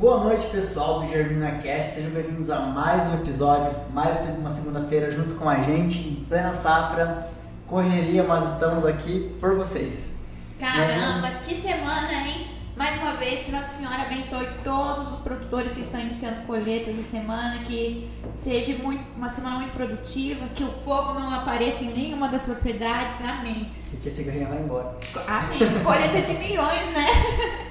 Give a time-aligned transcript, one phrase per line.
[0.00, 1.96] Boa noite, pessoal do Germina Cast.
[1.96, 6.54] Sejam bem-vindos a mais um episódio, mais uma segunda-feira junto com a gente, em plena
[6.54, 7.28] safra,
[7.66, 10.14] correria, mas estamos aqui por vocês.
[10.58, 12.46] Caramba, que semana, hein?
[12.78, 17.10] Mais uma vez, que Nossa Senhora abençoe todos os produtores que estão iniciando colheitas essa
[17.10, 22.28] semana, que seja muito, uma semana muito produtiva, que o fogo não apareça em nenhuma
[22.28, 23.20] das propriedades.
[23.20, 23.70] Amém.
[23.92, 24.96] E que esse ganha vai embora.
[25.26, 25.58] Amém.
[25.84, 27.06] Colheita de milhões, né?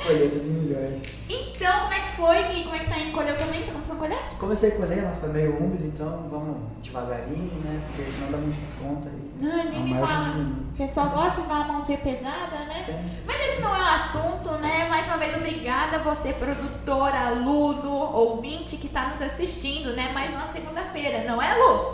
[0.06, 1.19] Colheita de milhões.
[1.30, 2.64] Então, como é que foi, Gui?
[2.64, 3.12] Como é que tá indo?
[3.12, 3.62] Colheu também?
[3.62, 4.20] Tá começando a colher?
[4.40, 7.80] Comecei a colher, mas tá meio úmido, então vamos devagarinho, né?
[7.88, 9.30] Porque senão dá muito desconto aí.
[9.40, 10.24] Não, nem A me fala.
[10.24, 10.64] diminui.
[10.74, 12.74] O pessoal gosta de dar uma mãozinha pesada, né?
[12.84, 13.06] Sempre.
[13.28, 14.88] Mas esse não é o assunto, né?
[14.90, 20.12] Mais uma vez, obrigada a você, produtor, aluno, ouvinte que está nos assistindo, né?
[20.12, 21.92] Mais uma segunda-feira, não é, Lu?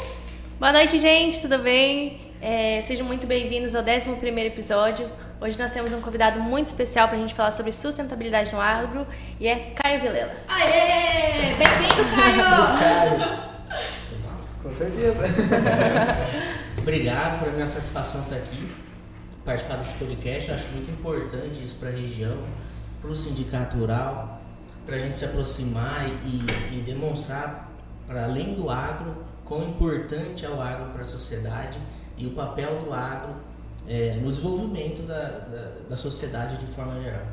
[0.57, 2.21] Boa noite, gente, tudo bem?
[2.41, 5.09] É, sejam muito bem-vindos ao 11 episódio.
[5.41, 9.05] Hoje nós temos um convidado muito especial para a gente falar sobre sustentabilidade no agro
[9.37, 10.33] e é Caio Vilela.
[10.47, 11.53] Aê!
[11.55, 13.19] Bem-vindo, Caio!
[13.19, 13.55] Caio.
[14.63, 15.23] Com certeza.
[16.79, 18.73] Obrigado, para mim é uma satisfação estar aqui,
[19.43, 20.49] participar desse podcast.
[20.49, 22.39] Eu acho muito importante isso para a região,
[23.01, 24.39] para o sindicato rural,
[24.85, 27.69] para a gente se aproximar e, e demonstrar,
[28.07, 31.77] para além do agro, quão importante é o agro para a sociedade
[32.17, 33.35] e o papel do agro
[33.87, 37.25] eh, no desenvolvimento da, da, da sociedade de forma geral.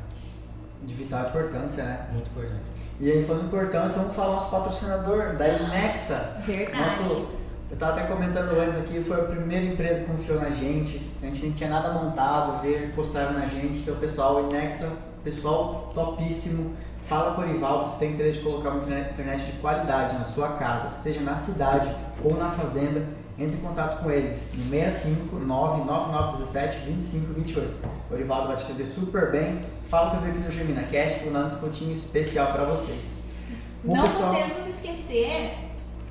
[0.83, 2.07] De vital importância, né?
[2.11, 2.61] Muito importante.
[2.99, 6.37] E aí, falando em importância, vamos falar nosso patrocinador da Inexa.
[6.45, 6.77] Verdade.
[6.77, 11.11] Nosso, eu estava até comentando antes aqui, foi a primeira empresa que confiou na gente.
[11.21, 13.79] A gente nem tinha nada montado, ver, postaram na gente.
[13.79, 14.91] Então, pessoal, Inexa,
[15.23, 16.75] pessoal topíssimo.
[17.07, 20.49] Fala com o Orivaldo se tem interesse de colocar uma internet de qualidade na sua
[20.49, 23.03] casa, seja na cidade ou na fazenda.
[23.37, 27.89] Entre em contato com eles no 65 99917 2528.
[28.09, 29.65] O Orivaldo vai te atender super bem.
[29.89, 33.17] Fala que eu veio aqui no Germina Cash, vou dar um descontinho especial para vocês.
[33.83, 35.55] Não pessoal, podemos esquecer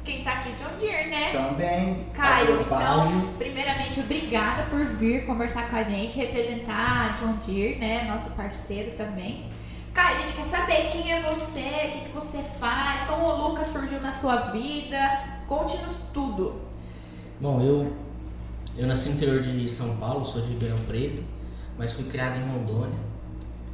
[0.05, 1.31] quem tá aqui, John Deere, né?
[1.31, 7.79] também Caio, então, primeiramente, obrigada por vir conversar com a gente, representar a John Deere,
[7.79, 8.05] né?
[8.11, 9.49] Nosso parceiro também.
[9.95, 13.49] Caio, a gente quer saber quem é você, o que, que você faz, como o
[13.49, 14.99] Lucas surgiu na sua vida.
[15.47, 16.72] Conte-nos tudo.
[17.43, 17.93] Bom, eu,
[18.79, 21.25] eu nasci no interior de São Paulo, sou de Ribeirão Preto,
[21.77, 23.01] mas fui criado em Rondônia.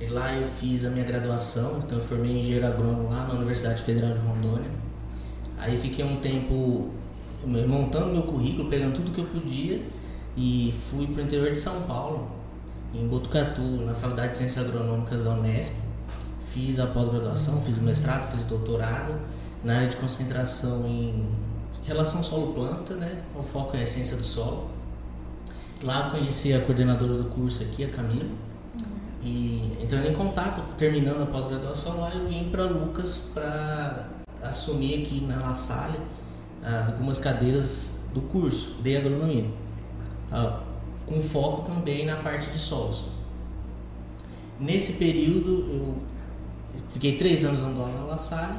[0.00, 3.34] E lá eu fiz a minha graduação, então eu formei em engenheiro agrônomo lá na
[3.34, 4.70] Universidade Federal de Rondônia.
[5.58, 6.88] Aí fiquei um tempo
[7.44, 9.82] montando meu currículo, pegando tudo que eu podia
[10.34, 12.26] e fui para o interior de São Paulo,
[12.94, 15.74] em Botucatu, na Faculdade de Ciências Agronômicas da Unesp.
[16.54, 19.12] Fiz a pós-graduação, fiz o mestrado, fiz o doutorado
[19.62, 21.28] na área de concentração em
[21.88, 23.18] relação solo-planta, né?
[23.34, 24.70] O foco é a ciência do solo.
[25.82, 28.28] Lá conheci a coordenadora do curso aqui, a Camila.
[29.22, 34.08] E entrando em contato, terminando a pós-graduação lá, eu vim para Lucas para
[34.42, 35.98] assumir aqui na La Salle
[36.62, 39.46] as algumas cadeiras do curso de agronomia,
[40.30, 40.60] Ah,
[41.06, 43.06] com foco também na parte de solos.
[44.60, 45.96] Nesse período eu
[46.90, 48.58] fiquei três anos dando aula na La Salle,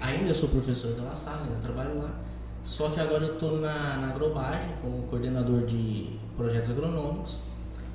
[0.00, 2.10] ainda sou professor da La Salle, ainda trabalho lá,
[2.66, 7.40] só que agora eu estou na, na agrobagem como coordenador de projetos agronômicos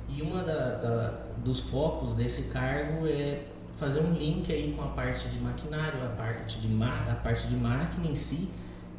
[0.08, 1.08] e uma da, da-
[1.44, 3.42] dos focos desse cargo é
[3.76, 7.46] fazer um link aí com a parte de maquinário, a parte de, ma- a parte
[7.48, 8.48] de máquina em si,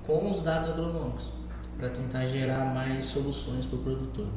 [0.05, 1.31] com os dados agronômicos,
[1.77, 4.27] para tentar gerar mais soluções para o produtor.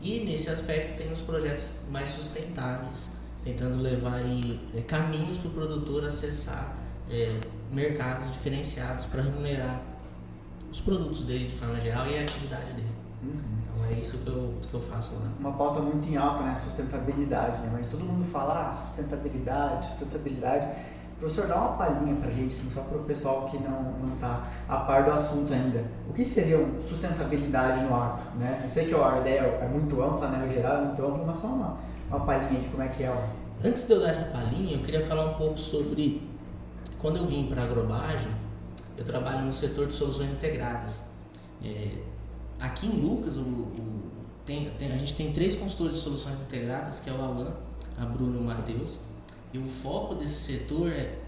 [0.00, 3.08] E nesse aspecto tem os projetos mais sustentáveis,
[3.42, 6.76] tentando levar aí, eh, caminhos para o produtor acessar
[7.10, 7.38] eh,
[7.70, 9.80] mercados diferenciados para remunerar
[10.70, 12.88] os produtos dele de forma geral e a atividade dele.
[13.22, 13.32] Uhum.
[13.62, 15.28] Então é isso que eu, que eu faço lá.
[15.38, 16.54] Uma pauta muito em alta, né?
[16.54, 17.70] Sustentabilidade, né?
[17.72, 20.68] Mas todo mundo fala ah, sustentabilidade, sustentabilidade.
[21.18, 24.48] Professor, dá uma palhinha pra gente, assim, só para o pessoal que não, não tá
[24.66, 25.84] a par do assunto ainda.
[26.08, 26.56] O que seria
[26.88, 28.62] sustentabilidade no agro, né?
[28.64, 30.46] Eu sei que a ideia é muito ampla, né?
[30.46, 31.76] O geral é muito amplo, mas só uma,
[32.08, 33.10] uma palhinha de como é que é.
[33.10, 33.16] ó.
[33.62, 36.26] Antes de eu dar essa palhinha, eu queria falar um pouco sobre
[36.98, 38.32] quando eu vim para agrobagem,
[39.00, 41.02] eu trabalho no setor de soluções integradas.
[41.64, 41.88] É,
[42.60, 44.10] aqui em Lucas, o, o-
[44.44, 47.54] tem- tem- a gente tem três consultores de soluções integradas, que é o Alan,
[47.98, 49.00] a Bruna e o Matheus.
[49.52, 51.18] E o foco desse setor é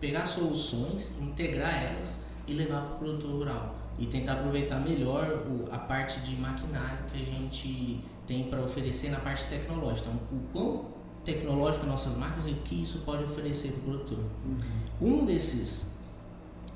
[0.00, 2.16] pegar soluções, integrar elas
[2.46, 3.74] e levar para o produtor rural.
[3.98, 9.10] E tentar aproveitar melhor o- a parte de maquinário que a gente tem para oferecer
[9.10, 10.10] na parte tecnológica.
[10.10, 10.84] Então, o quão
[11.24, 14.18] tecnológico nossas máquinas e o que isso pode oferecer para o produtor.
[15.00, 15.86] Um desses,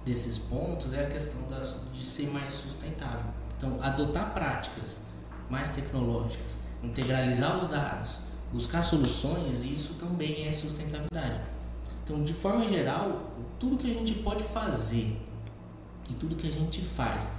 [0.09, 3.31] desses pontos é a questão das, de ser mais sustentável.
[3.57, 5.03] Então, adotar práticas
[5.51, 8.21] mais tecnológicas, integralizar os dados,
[8.53, 11.41] buscar soluções, isso também é sustentabilidade.
[12.03, 15.21] Então, de forma geral, tudo que a gente pode fazer
[16.09, 17.31] e tudo que a gente faz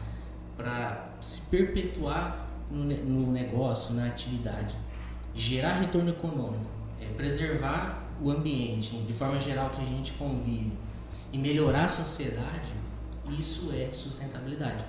[0.55, 4.77] para se perpetuar no, no, negócio, na atividade,
[5.33, 6.69] gerar retorno econômico,
[7.01, 10.71] é, preservar o ambiente, de forma geral que a gente convive
[11.31, 12.73] e melhorar a sociedade,
[13.37, 14.83] isso é sustentabilidade.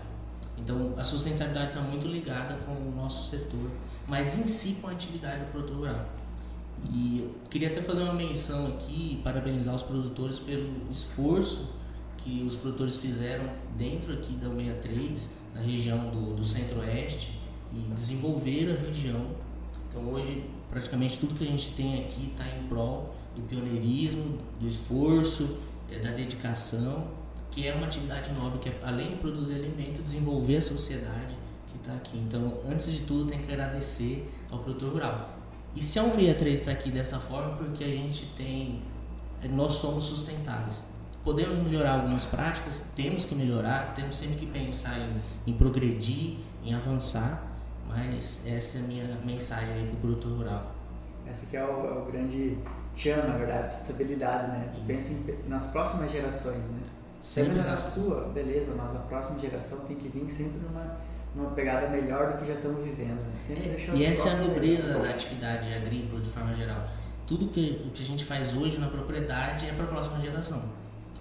[0.56, 3.70] Então, a sustentabilidade está muito ligada com o nosso setor,
[4.06, 6.08] mas em si com a atividade do produtor rural.
[6.92, 11.68] E eu queria até fazer uma menção aqui, parabenizar os produtores pelo esforço
[12.16, 13.44] que os produtores fizeram
[13.76, 17.38] dentro aqui da 63, na região do, do centro-oeste,
[17.72, 19.26] e desenvolveram a região.
[19.88, 24.68] Então hoje praticamente tudo que a gente tem aqui está em prol do pioneirismo, do
[24.68, 25.56] esforço,
[25.90, 27.08] é, da dedicação,
[27.50, 31.34] que é uma atividade nobre que é, além de produzir alimento, desenvolver a sociedade
[31.66, 32.18] que está aqui.
[32.18, 35.40] Então, antes de tudo, tem que agradecer ao produtor rural.
[35.74, 38.82] E se a 163 está aqui desta forma, porque a gente tem,
[39.50, 40.84] nós somos sustentáveis.
[41.22, 46.74] Podemos melhorar algumas práticas, temos que melhorar, temos sempre que pensar em, em progredir, em
[46.74, 47.42] avançar,
[47.86, 50.74] mas essa é a minha mensagem aí para o produtor rural.
[51.26, 52.58] Essa aqui é o, é o grande
[52.94, 54.70] tchan, na verdade, sustentabilidade, né?
[54.74, 56.80] Tu pensa em, nas próximas gerações, né?
[57.20, 60.96] Sempre na sua, beleza, mas a próxima geração tem que vir sempre numa,
[61.34, 63.22] numa pegada melhor do que já estamos vivendo.
[63.22, 63.76] Né?
[63.90, 66.82] É, e essa é a nobreza da atividade agrícola de forma geral.
[67.26, 70.62] Tudo que, que a gente faz hoje na propriedade é para a próxima geração.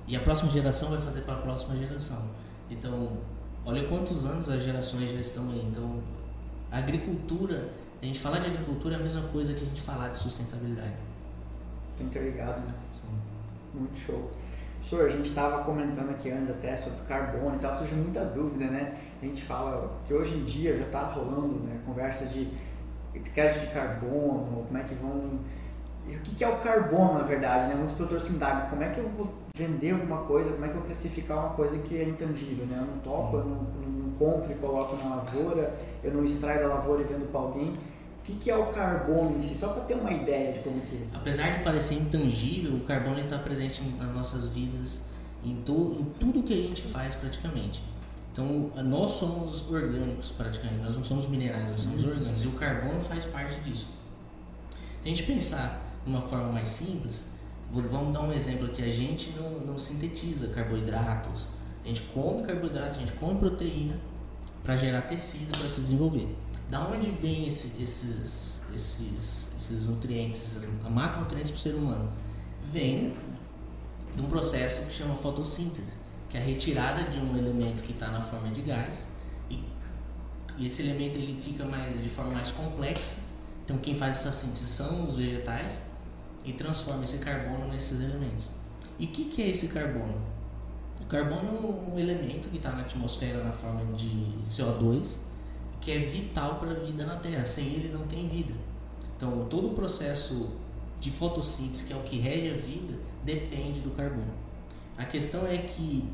[0.08, 2.24] E a próxima geração vai fazer para a próxima geração.
[2.72, 3.18] Então,
[3.66, 5.66] olha quantos anos as gerações já estão aí.
[5.70, 6.02] Então,
[6.72, 7.70] a agricultura,
[8.02, 10.96] a gente falar de agricultura é a mesma coisa que a gente falar de sustentabilidade.
[12.04, 12.74] Interligado, né?
[12.92, 13.08] Sim.
[13.74, 14.32] Muito show.
[14.88, 18.66] Senhor, a gente estava comentando aqui antes até sobre carbono e tal, surge muita dúvida,
[18.66, 18.98] né?
[19.22, 22.50] A gente fala que hoje em dia já está rolando né, conversa de
[23.34, 25.40] crédito de carbono, como é que vão
[26.08, 27.76] o que, que, é o carbono, na verdade, né?
[27.76, 30.74] Muitos produtores se indagam, como é que eu vou vender alguma coisa, como é que
[30.74, 32.78] eu vou precificar uma coisa que é intangível, né?
[32.80, 35.74] Eu não toco, eu não, não, compro e coloco na lavoura,
[36.04, 37.78] eu não extraio da lavoura e vendo para alguém.
[38.20, 39.56] O que, que, é o carbono em si?
[39.56, 41.08] Só para ter uma ideia de como que é.
[41.14, 45.02] Apesar de parecer intangível, o carbono está presente nas nossas vidas,
[45.44, 47.84] em, to, em tudo que a gente faz praticamente.
[48.32, 52.12] Então, nós somos orgânicos praticamente, nós não somos minerais, nós somos uhum.
[52.12, 52.44] orgânicos.
[52.44, 53.90] E o carbono faz parte disso.
[54.70, 57.26] Se a gente pensar de uma forma mais simples,
[57.72, 61.48] vamos dar um exemplo aqui, a gente não, não sintetiza carboidratos,
[61.84, 64.00] a gente come carboidratos, a gente come proteína
[64.64, 66.28] para gerar tecido para se desenvolver.
[66.70, 72.12] Da onde vem esse, esses, esses, esses nutrientes, esses macronutrientes para o ser humano?
[72.72, 73.16] Vem
[74.16, 75.94] de um processo que chama fotossíntese,
[76.30, 79.08] que é a retirada de um elemento que está na forma de gás
[79.50, 79.64] e,
[80.60, 83.18] e esse elemento ele fica mais, de forma mais complexa.
[83.66, 85.82] Então quem faz essa síntese são os vegetais
[86.46, 88.52] e transforma esse carbono nesses elementos.
[89.00, 90.22] E o que, que, é esse carbono?
[91.02, 94.10] O carbono é um elemento que está na atmosfera na forma de
[94.44, 95.18] CO2,
[95.82, 97.46] que é vital para a vida na Terra.
[97.46, 98.54] Sem ele não tem vida.
[99.16, 100.50] Então, todo o processo
[101.00, 104.34] de fotossíntese, que é o que rege a vida, depende do carbono.
[104.98, 106.10] A questão é que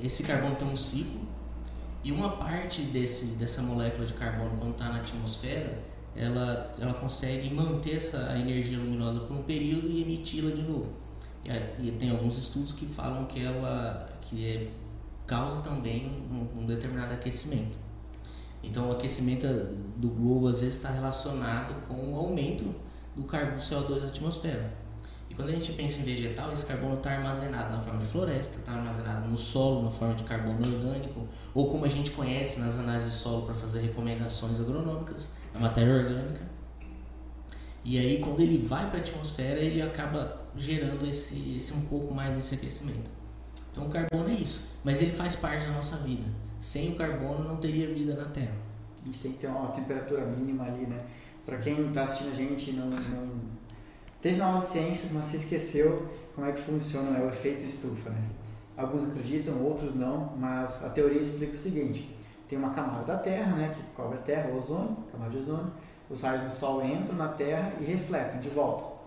[0.00, 1.20] esse carbono tem um ciclo
[2.02, 5.78] e uma parte desse, dessa molécula de carbono, quando está na atmosfera,
[6.16, 10.92] ela, ela consegue manter essa energia luminosa por um período e emiti-la de novo.
[11.44, 14.70] E, e, tem alguns estudos que falam que ela que é,
[15.26, 17.78] causa também um, um determinado aquecimento.
[18.62, 19.46] Então, o aquecimento
[19.96, 22.74] do globo às vezes está relacionado com o aumento
[23.16, 24.80] do carbono do CO2 na atmosfera.
[25.28, 28.58] E quando a gente pensa em vegetal, esse carbono está armazenado na forma de floresta,
[28.58, 32.78] está armazenado no solo, na forma de carbono orgânico, ou como a gente conhece nas
[32.78, 36.42] análises de solo para fazer recomendações agronômicas, a matéria orgânica.
[37.84, 42.12] E aí, quando ele vai para a atmosfera, ele acaba gerando esse, esse um pouco
[42.12, 43.10] mais desse aquecimento.
[43.70, 46.26] Então, o carbono é isso, mas ele faz parte da nossa vida.
[46.60, 48.54] Sem o carbono, não teria vida na Terra.
[49.02, 51.02] A gente tem que ter uma temperatura mínima ali, né?
[51.44, 53.60] Para quem está assistindo a gente não, não
[54.20, 57.64] Teve na aula de ciências, mas se esqueceu como é que funciona né, o efeito
[57.64, 58.10] estufa.
[58.10, 58.22] Né?
[58.76, 62.14] Alguns acreditam, outros não, mas a teoria explica o seguinte:
[62.46, 65.72] tem uma camada da Terra, né, que cobre a Terra, o ozônio, camada de ozônio,
[66.10, 69.00] os raios do Sol entram na Terra e refletem de volta.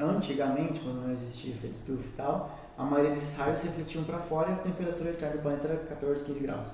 [0.00, 4.50] Antigamente, quando não existia efeito estufa e tal, a maioria desses raios refletiam para fora
[4.50, 6.66] e a temperatura do planeta era 14, 15 graus.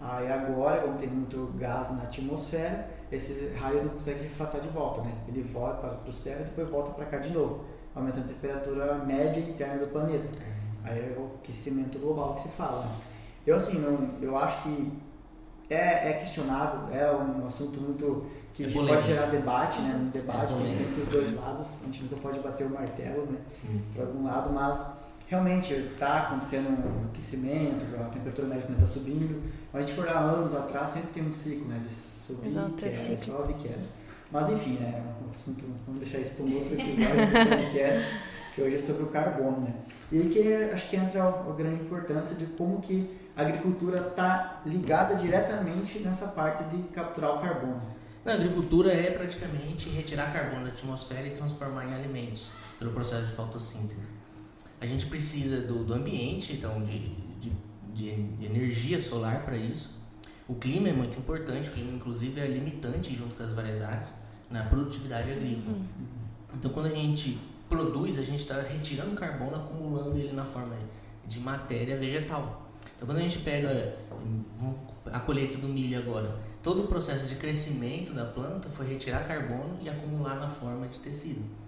[0.00, 5.02] Aí agora, como tem muito gás na atmosfera, esse raio não consegue refratar de volta,
[5.02, 5.12] né?
[5.28, 8.94] Ele volta para o céu e depois volta para cá de novo, aumentando a temperatura
[8.96, 10.28] média interna do planeta.
[10.82, 12.84] Aí é o aquecimento global que se fala.
[12.84, 12.96] Né?
[13.46, 14.92] Eu assim, não, eu acho que
[15.70, 19.94] é, é questionável, é um assunto muito que É pode gerar debate, né?
[19.94, 23.26] Um debate É tem sempre os dois lados, a gente nunca pode bater o martelo,
[23.26, 23.38] né?
[23.94, 24.98] Para algum lado, mas
[25.34, 29.42] realmente está acontecendo um aquecimento, a temperatura média está subindo.
[29.72, 31.82] Mas a gente for há anos atrás, sempre tem um ciclo, né?
[31.86, 33.24] De subir, Exato, é queda, cíclico.
[33.24, 33.84] sobe e queda.
[34.30, 35.02] Mas enfim, né?
[35.26, 38.04] O assunto, vamos deixar isso para um outro episódio do podcast,
[38.54, 39.74] que hoje é sobre o carbono, né?
[40.12, 44.08] E aí que acho que entra a, a grande importância de como que a agricultura
[44.08, 47.82] está ligada diretamente nessa parte de capturar o carbono.
[48.24, 52.48] Na agricultura é praticamente retirar carbono da atmosfera e transformar em alimentos
[52.78, 54.13] pelo processo de fotossíntese.
[54.84, 57.08] A gente precisa do, do ambiente, então de,
[57.40, 57.50] de,
[57.94, 59.90] de energia solar para isso.
[60.46, 64.12] O clima é muito importante, o clima inclusive é limitante junto com as variedades
[64.50, 65.74] na produtividade agrícola.
[66.52, 70.76] Então quando a gente produz, a gente está retirando carbono, acumulando ele na forma
[71.26, 72.70] de matéria vegetal.
[72.94, 73.96] Então quando a gente pega
[75.10, 79.78] a colheita do milho agora, todo o processo de crescimento da planta foi retirar carbono
[79.80, 81.63] e acumular na forma de tecido.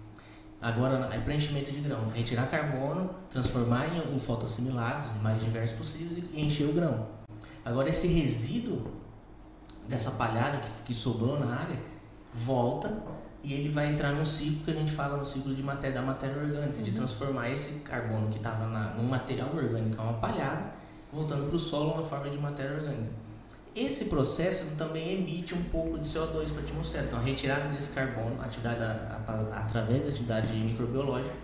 [0.59, 6.17] Agora é preenchimento de grão, retirar carbono, transformar em, em fotoassimilados, os mais diversos possíveis
[6.17, 7.07] e encher o grão.
[7.63, 8.91] Agora esse resíduo
[9.87, 11.77] dessa palhada que, que sobrou na área
[12.33, 12.91] volta
[13.43, 16.01] e ele vai entrar num ciclo que a gente fala no ciclo de matéria da
[16.01, 20.73] matéria orgânica, de transformar esse carbono que estava num material orgânico, uma palhada,
[21.13, 23.26] voltando para o solo na forma de matéria orgânica.
[23.79, 27.05] Esse processo também emite um pouco de CO2 para a atmosfera.
[27.05, 31.35] Então, a retirada desse carbono, atividade a- a- através da atividade microbiológica,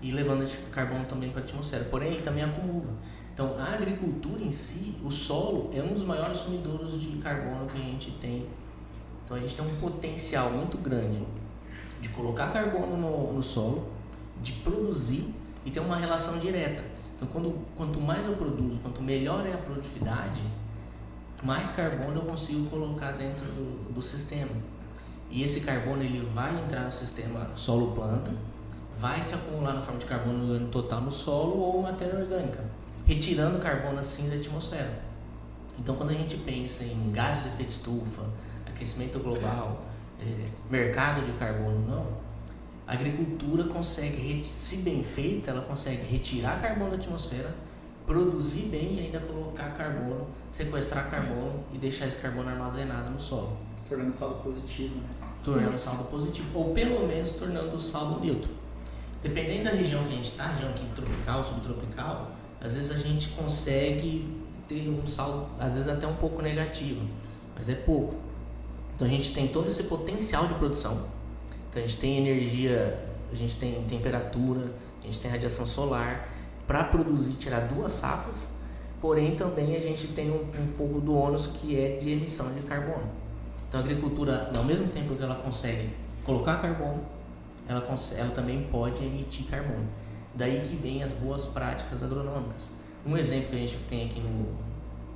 [0.00, 1.84] e levando esse carbono também para a atmosfera.
[1.84, 2.92] Porém, ele também acumula.
[3.32, 7.80] Então, a agricultura em si, o solo é um dos maiores sumidouros de carbono que
[7.80, 8.48] a gente tem.
[9.24, 11.22] Então, a gente tem um potencial muito grande
[12.00, 13.86] de colocar carbono no, no solo,
[14.42, 15.32] de produzir
[15.64, 16.82] e ter uma relação direta.
[17.14, 20.42] Então, quando, quanto mais eu produzo, quanto melhor é a produtividade,
[21.42, 24.52] mais carbono eu consigo colocar dentro do, do sistema.
[25.30, 28.32] E esse carbono ele vai entrar no sistema solo-planta,
[28.98, 32.64] vai se acumular na forma de carbono total no solo ou matéria orgânica,
[33.06, 35.02] retirando carbono assim da atmosfera.
[35.78, 38.28] Então, quando a gente pensa em gases de efeito estufa,
[38.66, 39.86] aquecimento global,
[40.20, 42.06] eh, mercado de carbono, não,
[42.86, 47.54] a agricultura consegue, se bem feita, ela consegue retirar carbono da atmosfera,
[48.06, 53.56] produzir bem e ainda colocar carbono, sequestrar carbono e deixar esse carbono armazenado no solo,
[53.88, 55.08] Tornando o saldo positivo, né?
[55.44, 58.52] tornando o saldo positivo, ou pelo menos tornando o saldo neutro.
[59.20, 63.30] Dependendo da região que a gente está, região aqui tropical, subtropical, às vezes a gente
[63.30, 67.06] consegue ter um saldo, às vezes até um pouco negativo,
[67.56, 68.16] mas é pouco.
[68.94, 71.06] Então a gente tem todo esse potencial de produção.
[71.70, 72.98] Então a gente tem energia,
[73.30, 76.28] a gente tem temperatura, a gente tem radiação solar
[76.66, 78.48] para produzir, tirar duas safras.
[79.00, 82.60] Porém também a gente tem um, um pouco do ônus que é de emissão de
[82.62, 83.08] carbono.
[83.68, 85.90] Então a agricultura, ao mesmo tempo que ela consegue
[86.24, 87.02] colocar carbono,
[87.68, 87.84] ela,
[88.16, 89.86] ela também pode emitir carbono.
[90.34, 92.70] Daí que vem as boas práticas agronômicas.
[93.04, 94.46] Um exemplo que a gente tem aqui no,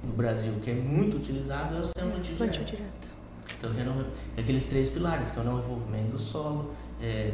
[0.08, 2.64] no Brasil que é muito utilizado é o Plantio direto.
[2.64, 3.10] direto.
[3.58, 4.00] Então, que é não-
[4.36, 7.32] é aqueles três pilares, que é o não envolvimento do solo, é,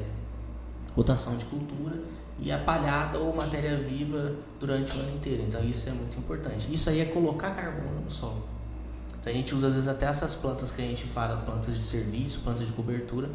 [0.95, 1.99] rotação de cultura
[2.39, 5.43] e a palhada ou matéria viva durante o ano inteiro.
[5.43, 6.73] Então, isso é muito importante.
[6.73, 8.45] Isso aí é colocar carbono no solo.
[9.21, 11.83] Então, a gente usa, às vezes, até essas plantas que a gente fala, plantas de
[11.83, 13.31] serviço, plantas de cobertura.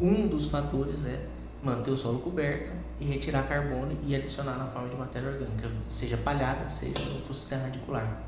[0.00, 1.24] Um dos fatores é
[1.62, 6.16] manter o solo coberto e retirar carbono e adicionar na forma de matéria orgânica, seja
[6.16, 8.22] palhada, seja no sistema radicular.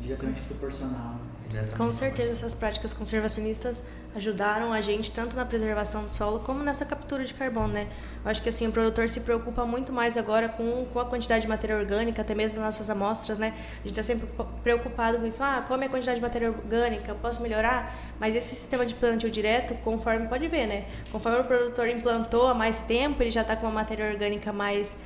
[0.00, 1.14] Diretamente proporcional.
[1.14, 1.35] Né?
[1.76, 3.82] Com na certeza essas práticas conservacionistas
[4.14, 7.86] ajudaram a gente tanto na preservação do solo como nessa captura de carbono, né?
[8.24, 11.42] Eu acho que assim o produtor se preocupa muito mais agora com, com a quantidade
[11.42, 13.54] de matéria orgânica, até mesmo nas nossas amostras, né?
[13.56, 14.28] A gente está sempre
[14.62, 15.42] preocupado com isso.
[15.42, 17.14] Ah, qual é a minha quantidade de matéria orgânica?
[17.14, 17.94] Posso melhorar?
[18.18, 20.86] Mas esse sistema de plantio direto, conforme pode ver, né?
[21.12, 24.96] Conforme o produtor implantou há mais tempo, ele já está com uma matéria orgânica mais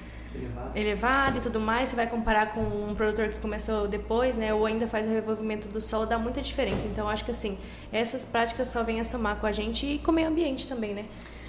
[0.75, 1.39] Elevado.
[1.39, 4.87] e tudo mais, você vai comparar com um produtor que começou depois, né, ou ainda
[4.87, 6.87] faz o revolvimento do solo, dá muita diferença.
[6.87, 7.59] Então, acho que assim,
[7.93, 10.95] essas práticas só vêm a somar com a gente e com o meio ambiente também,
[10.95, 11.05] né?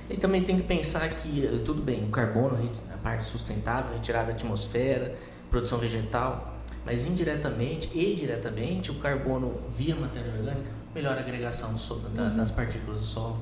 [0.09, 4.33] E também tem que pensar que, tudo bem, o carbono, a parte sustentável, retirada da
[4.33, 5.15] atmosfera,
[5.49, 11.79] produção vegetal, mas indiretamente e diretamente o carbono via matéria orgânica melhora a agregação do
[11.79, 13.37] solo, da- das partículas do solo.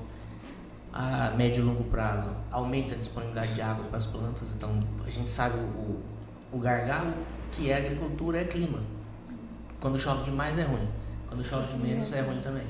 [0.91, 5.09] A médio e longo prazo aumenta a disponibilidade de água para as plantas, então a
[5.09, 6.01] gente sabe o,
[6.51, 7.13] o gargalo
[7.51, 8.81] que é agricultura é clima.
[9.79, 10.87] Quando chove demais é ruim,
[11.27, 12.67] quando chove de menos é ruim também.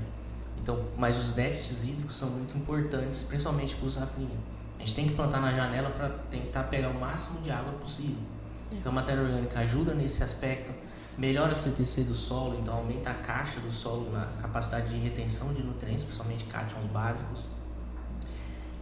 [0.62, 4.38] Então, mas os déficits hídricos são muito importantes, principalmente para o safrinha.
[4.76, 8.18] A gente tem que plantar na janela para tentar pegar o máximo de água possível.
[8.74, 10.72] Então, a matéria orgânica ajuda nesse aspecto,
[11.18, 15.54] melhora a CTC do solo, então aumenta a caixa do solo na capacidade de retenção
[15.54, 17.46] de nutrientes, principalmente cátions básicos.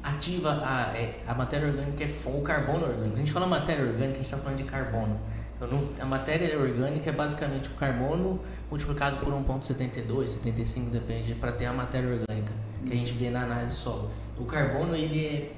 [0.07, 3.15] Ativa a, é, a matéria orgânica, é o carbono orgânico.
[3.15, 5.19] A gente fala matéria orgânica, a gente está falando de carbono.
[5.57, 11.65] Então, a matéria orgânica é basicamente o carbono multiplicado por 1,72, 75, depende, para ter
[11.65, 12.53] a matéria orgânica
[12.85, 14.11] que a gente vê na análise do solo.
[14.39, 15.51] O carbono ele é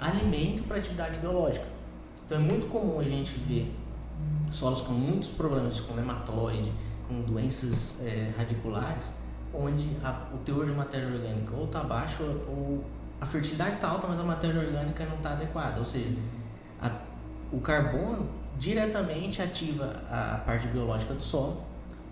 [0.00, 1.66] alimento para atividade biológica.
[2.24, 3.74] Então é muito comum a gente ver
[4.50, 6.72] solos com muitos problemas, com nematóide,
[7.06, 9.12] com doenças é, radiculares,
[9.52, 12.82] onde a, o teor de matéria orgânica ou está baixo ou
[13.22, 15.78] a fertilidade está alta, mas a matéria orgânica não está adequada.
[15.78, 16.12] Ou seja,
[16.80, 16.90] a,
[17.52, 21.62] o carbono diretamente ativa a parte biológica do solo,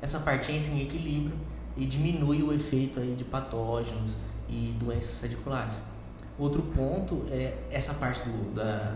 [0.00, 1.36] essa parte entra em equilíbrio
[1.76, 4.16] e diminui o efeito aí de patógenos
[4.48, 5.82] e doenças radiculares.
[6.38, 8.94] Outro ponto é essa parte do, da,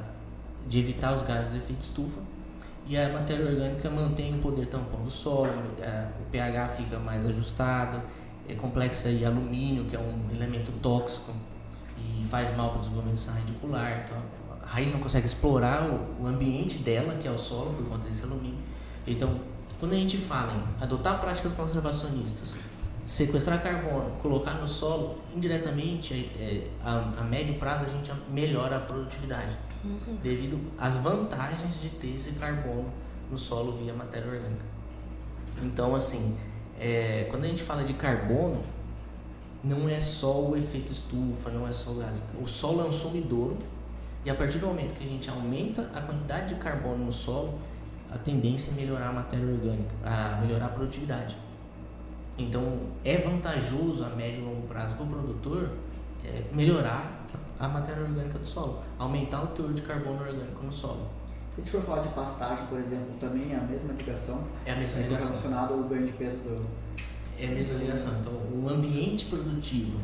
[0.69, 2.21] de evitar os gases de efeito estufa
[2.87, 7.27] e a matéria orgânica mantém o poder tampão do solo, é, o pH fica mais
[7.27, 8.01] ajustado,
[8.49, 11.35] é complexa aí alumínio, que é um elemento tóxico
[11.97, 14.23] e faz mal para o desenvolvimento radicular, então
[14.63, 15.87] a raiz não consegue explorar
[16.21, 18.59] o, ambiente dela, que é o solo, por conta desse alumínio.
[19.07, 19.39] Então,
[19.79, 22.57] quando a gente fala em adotar práticas conservacionistas,
[23.05, 28.81] sequestrar carbono, colocar no solo, indiretamente, é, a, a, médio prazo a gente melhora a
[28.81, 30.17] produtividade, uhum.
[30.23, 32.91] devido às vantagens de ter esse carbono
[33.31, 34.65] no solo via matéria orgânica.
[35.63, 36.37] Então, assim,
[36.81, 38.63] é, quando a gente fala de carbono,
[39.65, 42.23] não é só o efeito estufa, não é só os gases.
[42.41, 43.57] O solo é um sumidouro
[44.25, 47.59] e a partir do momento que a gente aumenta a quantidade de carbono no solo,
[48.11, 51.37] a tendência é melhorar a matéria orgânica, a melhorar a produtividade.
[52.39, 55.71] Então, é vantajoso a médio e longo prazo para o produtor
[56.25, 57.25] é, melhorar
[57.59, 61.07] a matéria orgânica do solo, aumentar o teor de carbono orgânico no solo.
[61.55, 64.45] Se a gente for falar de pastagem, por exemplo, também é a mesma ligação?
[64.67, 65.29] É a mesma é ligação.
[65.31, 66.84] relacionado ao ganho de peso do...
[67.39, 68.13] É a mesma ligação.
[68.21, 69.99] Então, o ambiente produtivo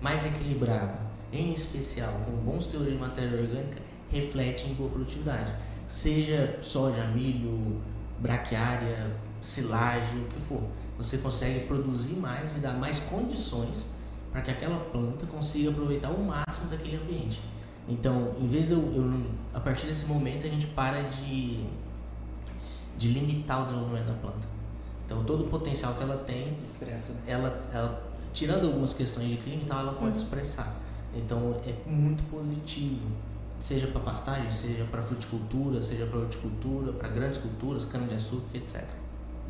[0.00, 0.98] mais equilibrado,
[1.32, 3.78] em especial com bons teores de matéria orgânica,
[4.10, 5.54] reflete em boa produtividade.
[5.86, 7.80] Seja soja, milho,
[8.18, 9.10] braquiária,
[9.40, 10.62] silagem, o que for
[10.96, 13.86] você consegue produzir mais e dar mais condições
[14.30, 17.40] para que aquela planta consiga aproveitar o máximo daquele ambiente.
[17.88, 19.22] Então, em vez de eu, eu,
[19.54, 21.66] a partir desse momento a gente para de
[22.98, 24.46] de limitar o desenvolvimento da planta.
[25.10, 27.12] Então, todo o potencial que ela tem, expressa.
[27.12, 27.22] Né?
[27.26, 30.14] Ela, ela tirando algumas questões de clima, então ela pode uhum.
[30.14, 30.72] expressar.
[31.12, 33.10] Então, é muito positivo,
[33.58, 38.56] seja para pastagem, seja para fruticultura, seja para horticultura, para grandes culturas, cana de açúcar,
[38.56, 38.84] etc.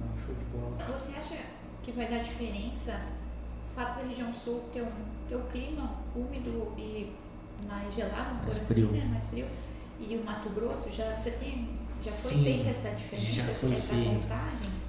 [0.00, 0.98] Não, show de bola.
[0.98, 1.36] Você acha
[1.82, 2.98] que vai dar diferença
[3.70, 4.90] o fato da região sul ter um,
[5.28, 7.12] ter um clima úmido e
[7.68, 8.86] mais gelado, mais frio.
[8.86, 9.46] Dizer, mais frio,
[10.00, 13.32] e o Mato Grosso já você tem já foi Sim, feita essa diferença?
[13.32, 14.26] Já foi feito.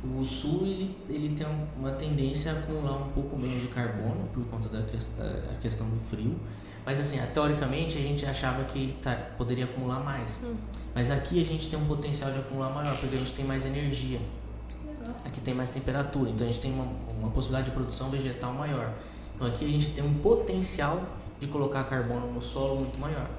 [0.04, 1.46] O sul ele, ele tem
[1.78, 4.82] uma tendência a acumular um pouco menos de carbono por conta da
[5.62, 6.40] questão do frio.
[6.84, 10.42] Mas assim, teoricamente a gente achava que tá, poderia acumular mais.
[10.44, 10.56] Hum.
[10.96, 13.64] Mas aqui a gente tem um potencial de acumular maior, porque a gente tem mais
[13.66, 14.20] energia.
[15.24, 16.88] Aqui tem mais temperatura, então a gente tem uma,
[17.20, 18.94] uma possibilidade de produção vegetal maior.
[19.36, 21.04] Então aqui a gente tem um potencial
[21.40, 23.30] de colocar carbono no solo muito maior.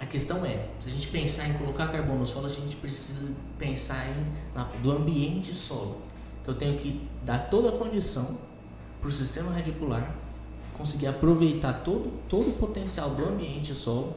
[0.00, 3.32] A questão é, se a gente pensar em colocar carbono no solo, a gente precisa
[3.58, 5.98] pensar em, na, do ambiente solo.
[6.42, 8.36] Então eu tenho que dar toda a condição
[9.00, 10.14] para o sistema radicular
[10.76, 14.16] conseguir aproveitar todo, todo o potencial do ambiente solo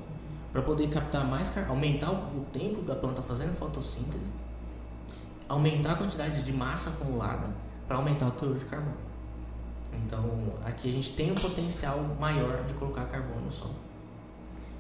[0.52, 4.26] para poder captar mais carbono, aumentar o, o tempo da planta fazendo fotossíntese
[5.48, 7.50] aumentar a quantidade de massa acumulada
[7.88, 8.98] para aumentar o teor de carbono.
[9.94, 10.24] Então,
[10.66, 13.76] aqui a gente tem um potencial maior de colocar carbono no solo.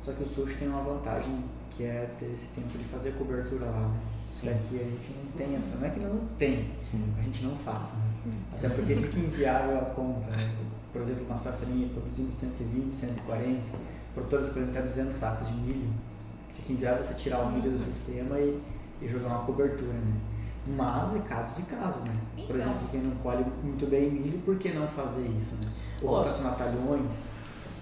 [0.07, 3.65] Só que o sushi tem uma vantagem que é ter esse tempo de fazer cobertura
[3.65, 3.89] lá.
[3.89, 3.99] Né?
[4.29, 4.47] Sim.
[4.47, 7.13] Daqui a gente não tem essa, não é que não tem, Sim.
[7.19, 7.91] a gente não faz.
[7.91, 8.33] Né?
[8.53, 10.29] Até porque fica inviável a conta.
[10.29, 10.49] É.
[10.93, 13.61] Por exemplo, uma safrinha produzindo 120, 140,
[14.13, 15.89] produtores colhendo até 200 sacos de milho.
[16.55, 18.61] Fica inviável você tirar o milho do sistema e,
[19.01, 20.21] e jogar uma cobertura, né?
[20.67, 22.15] Mas é casos e casos, né?
[22.33, 22.47] Então.
[22.47, 25.69] Por exemplo, quem não colhe muito bem milho, por que não fazer isso, né?
[26.01, 27.36] Ou rotacionar talhões.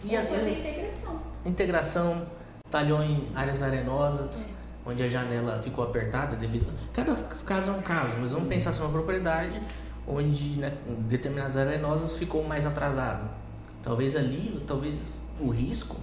[0.08, 1.22] E a, fazer integração.
[1.44, 2.28] Integração,
[2.70, 4.90] talhões, áreas arenosas, é.
[4.90, 6.72] onde a janela ficou apertada devido.
[6.94, 9.60] Cada caso é um caso, mas vamos pensar se é uma propriedade
[10.08, 13.28] onde né, determinadas arenosas ficou mais atrasado.
[13.82, 15.98] Talvez ali, talvez o risco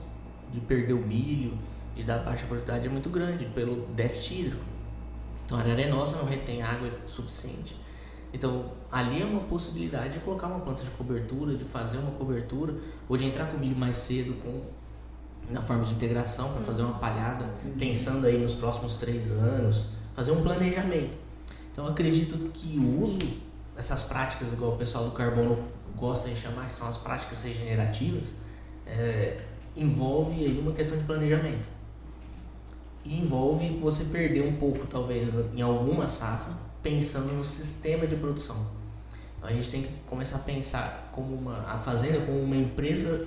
[0.53, 1.57] de perder o milho,
[1.95, 4.65] de dar baixa produtividade é muito grande pelo déficit hídrico.
[5.45, 7.77] Então a área arenosa não retém água suficiente.
[8.33, 12.75] Então ali é uma possibilidade de colocar uma planta de cobertura, de fazer uma cobertura,
[13.09, 14.63] ou de entrar com milho mais cedo com
[15.51, 17.47] na forma de integração para fazer uma palhada,
[17.79, 21.17] pensando aí nos próximos três anos, fazer um planejamento.
[21.71, 23.19] Então eu acredito que o uso
[23.75, 25.59] dessas práticas, igual o pessoal do carbono
[25.97, 28.37] gosta de chamar, que são as práticas regenerativas,
[28.87, 29.41] é,
[29.77, 31.69] envolve aí uma questão de planejamento.
[33.05, 38.67] E envolve você perder um pouco, talvez, em alguma safra, pensando no sistema de produção.
[39.37, 43.27] Então a gente tem que começar a pensar como uma, a fazenda como uma empresa,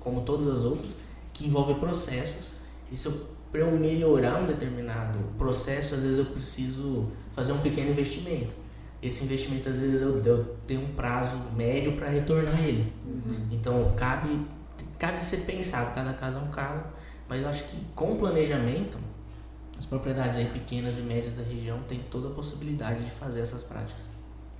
[0.00, 0.96] como todas as outras,
[1.32, 2.54] que envolve processos.
[2.90, 7.58] E se eu, para eu melhorar um determinado processo, às vezes eu preciso fazer um
[7.58, 8.54] pequeno investimento.
[9.00, 12.92] Esse investimento, às vezes, eu, eu tenho um prazo médio para retornar ele.
[13.06, 13.46] Uhum.
[13.52, 14.44] Então, cabe,
[14.98, 16.84] cabe ser pensado, cada caso é um caso.
[17.28, 18.98] Mas eu acho que com planejamento,
[19.78, 23.62] as propriedades aí pequenas e médias da região têm toda a possibilidade de fazer essas
[23.62, 24.08] práticas.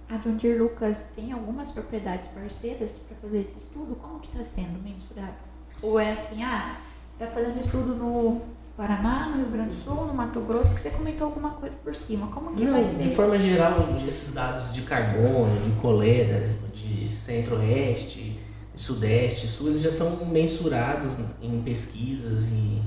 [0.08, 3.94] A Deere Lucas tem algumas propriedades parceiras para fazer esse estudo?
[3.96, 5.36] Como que está sendo mensurado?
[5.82, 6.80] Ou é assim, ah,
[7.12, 8.40] está fazendo estudo no
[8.74, 11.94] Paraná, no Rio Grande do Sul, no Mato Grosso, porque você comentou alguma coisa por
[11.94, 12.28] cima.
[12.28, 13.02] Como que Não, vai ser?
[13.02, 18.38] De forma geral, esses dados de carbono, de coleta, de centro-oeste,
[18.74, 22.80] sudeste, sul, eles já são mensurados em pesquisas e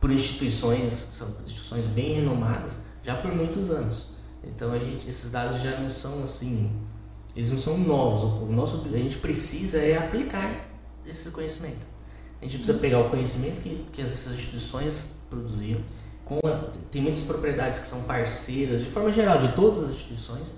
[0.00, 4.06] por instituições, são instituições bem renomadas, já por muitos anos.
[4.44, 6.70] Então a gente, esses dados já não são assim,
[7.34, 8.22] eles não são novos.
[8.42, 10.68] O nosso, a gente precisa é aplicar
[11.06, 11.86] esse conhecimento.
[12.40, 15.80] A gente precisa pegar o conhecimento que, que essas instituições produziram.
[16.24, 16.50] Com a,
[16.90, 20.54] tem muitas propriedades que são parceiras, de forma geral, de todas as instituições,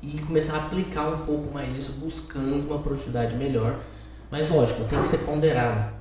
[0.00, 3.80] e começar a aplicar um pouco mais isso, buscando uma produtividade melhor.
[4.30, 5.97] Mas, lógico, tem que ser ponderado.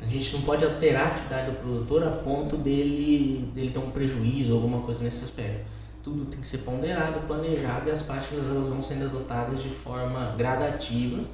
[0.00, 3.90] A gente não pode alterar a atividade do produtor a ponto dele, dele ter um
[3.90, 5.64] prejuízo ou alguma coisa nesse aspecto.
[6.02, 10.34] Tudo tem que ser ponderado, planejado e as práticas elas vão sendo adotadas de forma
[10.36, 11.24] gradativa,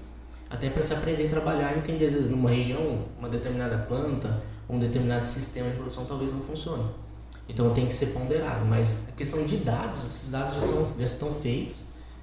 [0.48, 4.42] até para se aprender a trabalhar e entender, às vezes, numa região, uma determinada planta,
[4.68, 6.85] um determinado sistema de produção talvez não funcione.
[7.48, 11.05] Então tem que ser ponderado, mas a questão de dados, esses dados já, são, já
[11.05, 11.77] estão feitos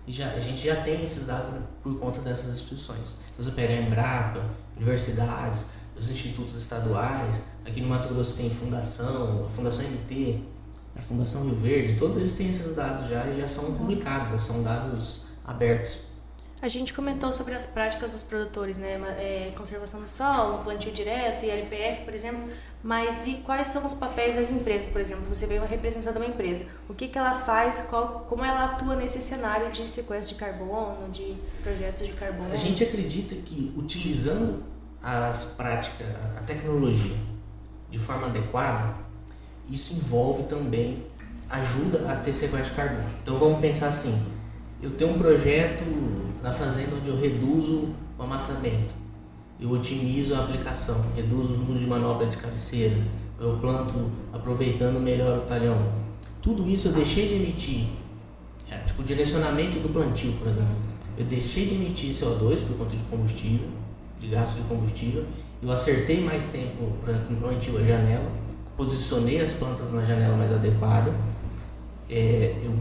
[0.07, 1.51] e já, a gente já tem esses dados
[1.83, 3.15] por conta dessas instituições.
[3.33, 4.43] Então, você pega a Embrapa,
[4.75, 5.65] universidades,
[5.99, 10.39] os institutos estaduais, aqui no Mato Grosso tem fundação, a Fundação MT,
[10.95, 14.39] a Fundação Rio Verde, todos eles têm esses dados já e já são publicados, já
[14.39, 16.01] são dados abertos.
[16.61, 18.95] A gente comentou sobre as práticas dos produtores, né?
[19.17, 22.49] É, conservação do solo, plantio direto e LPF, por exemplo.
[22.83, 25.23] Mas e quais são os papéis das empresas, por exemplo?
[25.29, 26.65] Você veio representando uma empresa.
[26.89, 31.09] O que, que ela faz, qual, como ela atua nesse cenário de sequestro de carbono,
[31.11, 32.51] de projetos de carbono?
[32.51, 34.61] A gente acredita que utilizando
[35.01, 36.07] as práticas,
[36.37, 37.15] a tecnologia
[37.89, 38.93] de forma adequada,
[39.69, 41.05] isso envolve também,
[41.49, 43.09] ajuda a ter sequestro de carbono.
[43.21, 44.25] Então vamos pensar assim,
[44.81, 45.83] eu tenho um projeto
[46.41, 48.93] na fazenda onde eu reduzo o amassamento,
[49.59, 52.97] eu otimizo a aplicação, reduzo o número de manobra de cabeceira,
[53.39, 55.77] eu planto aproveitando melhor o talhão.
[56.41, 57.87] Tudo isso eu deixei de emitir,
[58.69, 60.75] é, tipo direcionamento do plantio, por exemplo.
[61.17, 63.67] Eu deixei de emitir CO2 por conta de combustível,
[64.19, 65.25] de gasto de combustível,
[65.61, 68.31] eu acertei mais tempo, por no plantio a janela,
[68.75, 71.13] posicionei as plantas na janela mais adequada,
[72.09, 72.73] é, eu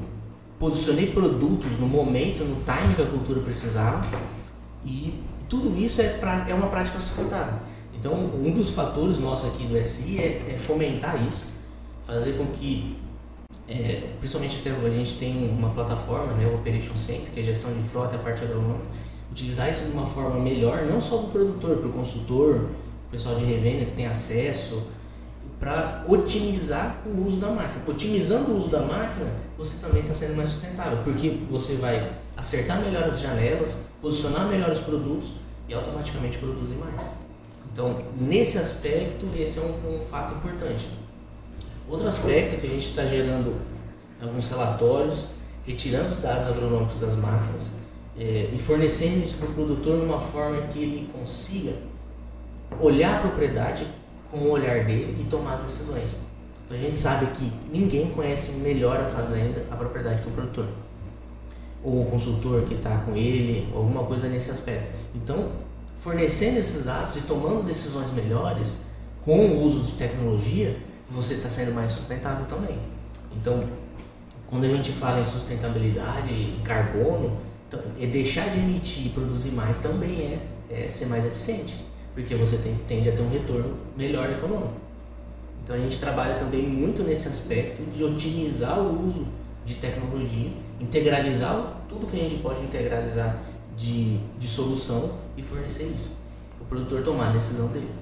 [0.59, 4.05] posicionei produtos no momento, no time que a cultura precisava.
[4.85, 5.14] E
[5.48, 7.59] tudo isso é, pra, é uma prática sustentável.
[7.94, 11.46] Então, um dos fatores nossos aqui do SI é, é fomentar isso,
[12.05, 12.96] fazer com que,
[13.68, 17.83] é, principalmente a gente tem uma plataforma, né, o Operation Center, que é gestão de
[17.83, 18.87] frota a parte agronômica,
[19.38, 22.70] utilizar isso de uma forma melhor, não só para o produtor, para o consultor,
[23.07, 24.83] o pessoal de revenda que tem acesso,
[25.61, 27.83] para otimizar o uso da máquina.
[27.87, 32.81] Otimizando o uso da máquina, você também está sendo mais sustentável, porque você vai acertar
[32.81, 35.33] melhor as janelas, posicionar melhor os produtos
[35.68, 37.09] e automaticamente produzir mais.
[37.72, 40.88] Então, nesse aspecto, esse é um, um fato importante.
[41.88, 43.57] Outro aspecto é que a gente está gerando
[44.20, 45.24] alguns relatórios,
[45.64, 47.70] retirando os dados agronômicos das máquinas
[48.18, 51.72] é, e fornecendo isso para o produtor de uma forma que ele consiga
[52.81, 53.87] olhar a propriedade
[54.31, 56.16] com o olhar dele e tomar as decisões.
[56.64, 60.68] Então a gente sabe que ninguém conhece melhor a fazenda, a propriedade que o produtor.
[61.83, 64.98] Ou o consultor que está com ele, alguma coisa nesse aspecto.
[65.14, 65.52] Então,
[65.96, 68.81] fornecendo esses dados e tomando decisões melhores
[69.24, 70.76] com o uso de tecnologia,
[71.09, 72.78] você está sendo mais sustentável também.
[73.35, 73.64] Então,
[74.46, 79.50] quando a gente fala em sustentabilidade e carbono, então, é deixar de emitir e produzir
[79.50, 83.76] mais também é, é ser mais eficiente porque você tem, tende a ter um retorno
[83.96, 84.74] melhor econômico.
[85.62, 89.24] Então a gente trabalha também muito nesse aspecto de otimizar o uso
[89.64, 90.50] de tecnologia,
[90.81, 93.38] integralizar tudo que a gente pode integralizar
[93.76, 96.11] de, de solução e fornecer isso.
[96.61, 97.92] O produtor tomar a decisão dele.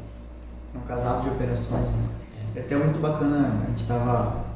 [0.74, 2.09] É um casal de operações, né?
[2.55, 2.61] É.
[2.61, 4.46] é até muito bacana, a gente estava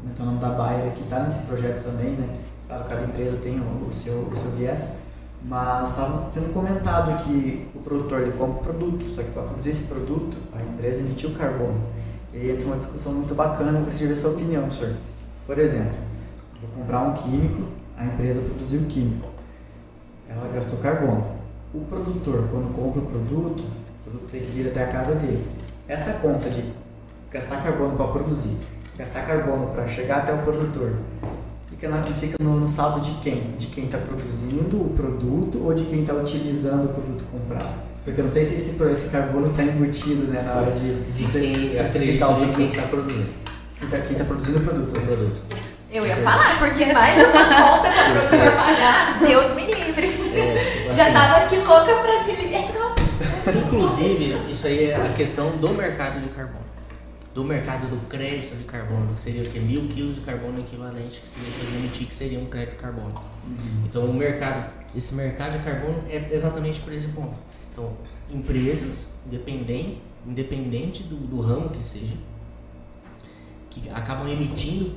[0.00, 2.36] comentar o nome da Bayer que está nesse projeto também, né?
[2.74, 4.94] Claro, cada empresa tem o, seu, o seu viés,
[5.44, 9.70] mas estava sendo comentado que o produtor ele compra o produto, só que para produzir
[9.70, 11.80] esse produto, a empresa emitiu carbono.
[12.32, 14.96] E entra uma discussão muito bacana, eu gostaria de ver sua opinião, senhor.
[15.46, 15.96] Por exemplo,
[16.60, 17.62] vou comprar um químico,
[17.96, 19.28] a empresa produziu o químico,
[20.28, 21.24] ela gastou carbono.
[21.72, 25.46] O produtor, quando compra o produto, o produto tem que vir até a casa dele.
[25.86, 26.72] Essa conta de
[27.30, 28.56] gastar carbono para produzir,
[28.98, 30.94] gastar carbono para chegar até o produtor,
[31.74, 33.56] fica, na, fica no, no, saldo de quem?
[33.58, 37.80] De quem está produzindo o produto ou de quem está utilizando o produto comprado?
[38.04, 41.24] Porque eu não sei se esse, esse carbono está embutido né, na hora de, de,
[41.24, 43.28] de quem, acredito de quem está produzindo.
[43.78, 44.96] Quem está tá produzindo o produto.
[44.96, 45.42] O produto.
[45.90, 50.06] Eu ia falar, porque mais uma conta para o produtor pagar, Deus me livre.
[50.34, 52.64] É, assim, Já tava aqui louca para se livrar.
[53.46, 56.73] Inclusive, isso aí é a questão do mercado de carbono
[57.34, 59.58] do mercado do crédito de carbono, que seria o que?
[59.58, 62.82] Mil quilos de carbono equivalente que se deixa de emitir, que seria um crédito de
[62.82, 63.12] carbono.
[63.44, 63.84] Uhum.
[63.84, 67.34] Então, o mercado, esse mercado de carbono é exatamente por esse ponto.
[67.72, 67.96] Então,
[68.30, 72.16] empresas, independente, independente do, do ramo que seja,
[73.68, 74.94] que acabam emitindo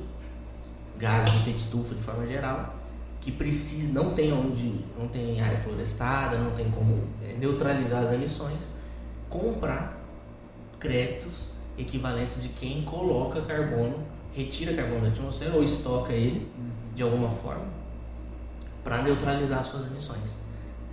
[0.96, 2.76] gases de efeito estufa de forma geral,
[3.20, 8.12] que precisa, não tem onde, não tem área florestada, não tem como é, neutralizar as
[8.12, 8.70] emissões,
[9.28, 10.00] comprar
[10.78, 16.94] créditos equivalência de quem coloca carbono, retira carbono da atmosfera ou estoca ele uhum.
[16.94, 17.78] de alguma forma
[18.88, 20.36] para neutralizar suas emissões.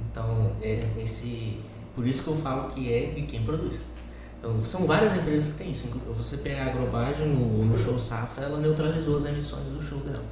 [0.01, 1.59] Então, é esse,
[1.93, 3.79] por isso que eu falo que é de quem produz.
[4.37, 5.87] Então, são várias empresas que têm isso.
[6.17, 10.23] Você pegar a Agrobagem no, no show Safra, ela neutralizou as emissões do show dela,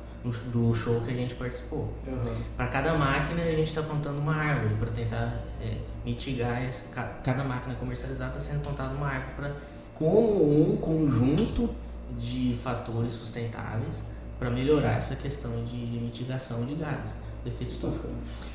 [0.51, 1.93] do show que a gente participou.
[2.05, 2.35] Uhum.
[2.55, 6.61] Para cada máquina, a gente está plantando uma árvore para tentar é, mitigar.
[6.61, 6.83] Essa,
[7.23, 9.55] cada máquina comercializada está sendo plantada uma árvore para
[9.95, 11.69] como um conjunto
[12.17, 14.03] de fatores sustentáveis
[14.39, 18.03] para melhorar essa questão de, de, mitigação de gases de efeito estufa.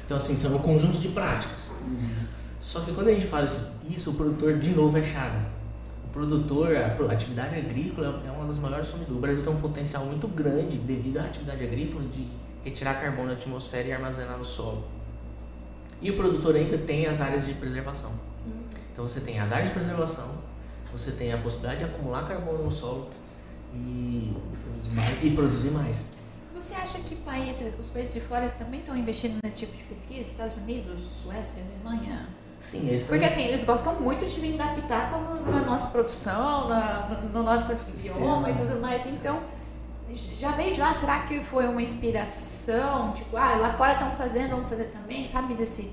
[0.05, 1.71] Então, assim, são um conjunto de práticas.
[1.81, 2.27] Uhum.
[2.61, 5.39] Só que quando a gente faz isso, o produtor, de novo, é chave.
[6.05, 9.17] O produtor, a atividade agrícola é uma das maiores sumidoras.
[9.17, 12.27] O Brasil tem um potencial muito grande, devido à atividade agrícola, de
[12.65, 14.85] retirar carbono da atmosfera e armazenar no solo.
[16.01, 18.11] E o produtor ainda tem as áreas de preservação.
[18.47, 18.65] Uhum.
[18.93, 20.29] Então, você tem as áreas de preservação,
[20.93, 23.11] você tem a possibilidade de acumular carbono no solo
[23.75, 25.25] e produzir mais.
[25.25, 26.07] E produzir mais.
[26.55, 30.21] Você acha que países, os países de fora também estão investindo nesse tipo de pesquisa?
[30.23, 32.29] Estados Unidos, Suécia, Alemanha?
[32.59, 35.17] Sim, eles Porque assim, eles gostam muito de vir dar pitaco
[35.49, 39.07] na nossa produção, na, no, no nosso idioma e tudo mais.
[39.07, 39.41] Então,
[40.13, 40.93] já veio de lá?
[40.93, 43.13] Será que foi uma inspiração?
[43.13, 45.29] Tipo, ah, lá fora estão fazendo, vamos fazer também?
[45.29, 45.93] Sabe me dizer assim?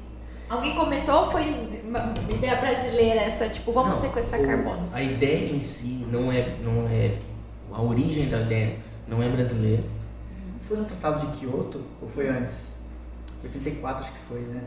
[0.49, 1.43] Alguém começou ou foi
[1.83, 4.87] uma ideia brasileira essa, tipo, vamos não, sequestrar o, carbono?
[4.93, 7.17] A ideia em si não é, não é.
[7.71, 8.77] A origem da ideia
[9.07, 9.83] não é brasileira.
[10.67, 12.67] Foi no Tratado de Kyoto ou foi antes?
[13.43, 14.61] 84 acho que foi, né?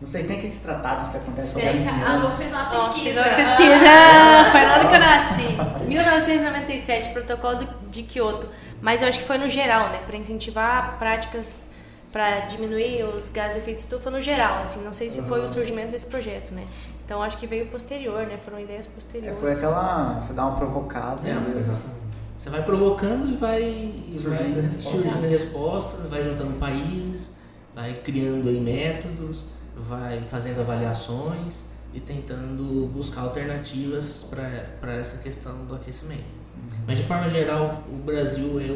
[0.00, 3.20] Não sei, tem aqueles tratados que acontecem Peraí, a Lu fez uma pesquisa.
[3.20, 4.50] Oh, uma pesquisa, ah.
[4.50, 5.84] foi lá que eu nasci.
[5.86, 8.48] 1997, protocolo de Kyoto.
[8.82, 10.00] Mas eu acho que foi no geral, né?
[10.04, 11.70] Para incentivar práticas
[12.14, 15.26] para diminuir os gases de efeito estufa no geral, assim, não sei se uhum.
[15.26, 16.64] foi o surgimento desse projeto, né?
[17.04, 18.38] Então acho que veio posterior, né?
[18.38, 19.36] Foram ideias posteriores.
[19.36, 21.28] É, foi aquela, você dá uma provocada.
[21.28, 22.04] É, exatamente.
[22.36, 25.00] Você vai provocando e vai, e surgindo, vai respostas.
[25.00, 27.32] surgindo respostas, vai juntando países,
[27.74, 29.44] vai criando aí métodos,
[29.76, 36.22] vai fazendo avaliações e tentando buscar alternativas para essa questão do aquecimento.
[36.22, 36.78] Uhum.
[36.86, 38.70] Mas de forma geral, o Brasil é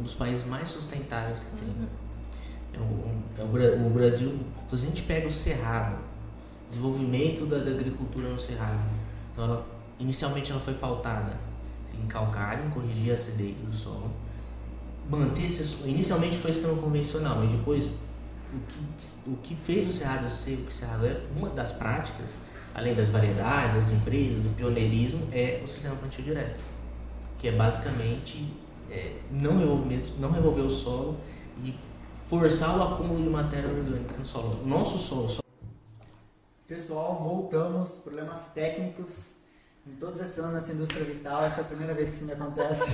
[0.00, 1.68] um dos países mais sustentáveis que tem.
[1.68, 2.02] Uhum.
[2.74, 5.96] É o, é o, Brasil, se a gente pega o Cerrado,
[6.68, 8.80] desenvolvimento da, da agricultura no Cerrado,
[9.32, 9.66] então ela,
[9.98, 11.38] inicialmente ela foi pautada
[12.02, 14.10] em calcário, corrigir a acidez do solo,
[15.08, 15.48] manter
[15.84, 17.90] inicialmente foi sistema convencional, mas depois
[18.52, 21.72] o que, o que fez o Cerrado ser o que o Cerrado é, uma das
[21.72, 22.36] práticas,
[22.74, 26.60] além das variedades, das empresas, do pioneirismo, é o sistema plantio direto,
[27.38, 28.52] que é basicamente
[28.90, 31.18] é, não, revolvimento, não revolver o solo
[31.62, 31.74] e
[32.32, 34.66] forçar o acúmulo de matéria orgânica no solo.
[34.66, 35.44] Nosso solo.
[36.66, 37.96] Pessoal, voltamos.
[37.96, 39.32] Problemas técnicos.
[39.86, 42.32] Em todos esses anos nessa indústria vital, essa é a primeira vez que isso me
[42.32, 42.90] acontece.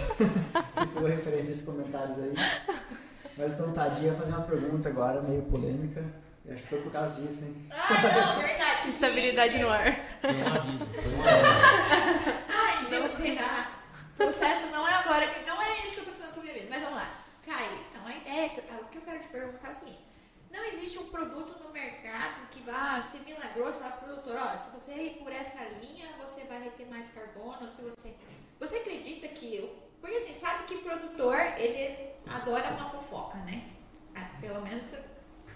[0.88, 2.34] Ficou referência esses comentários aí.
[3.36, 6.04] Mas então, Tadinha, fazer uma pergunta agora, meio polêmica.
[6.44, 7.68] Eu acho que foi por causa disso, hein?
[7.70, 8.88] Ah, não, verdade.
[8.88, 10.18] Estabilidade no ar.
[10.20, 12.38] Foi um aviso, foi um aviso.
[12.48, 13.70] Ai, Deus será.
[14.16, 16.66] Processo não é agora, que não é isso que eu tô precisando a minha vida.
[16.68, 17.27] Mas vamos lá.
[17.48, 20.04] Caio, uma ideia, o que eu quero te perguntar é o seguinte,
[20.50, 24.70] não existe um produto no mercado que vá ser milagroso para o produtor, ó, se
[24.70, 28.14] você ir por essa linha, você vai reter mais carbono, se você...
[28.60, 29.66] Você acredita que
[29.98, 33.66] Porque assim, sabe que produtor, ele adora uma fofoca, né?
[34.14, 34.94] Ah, Pelo menos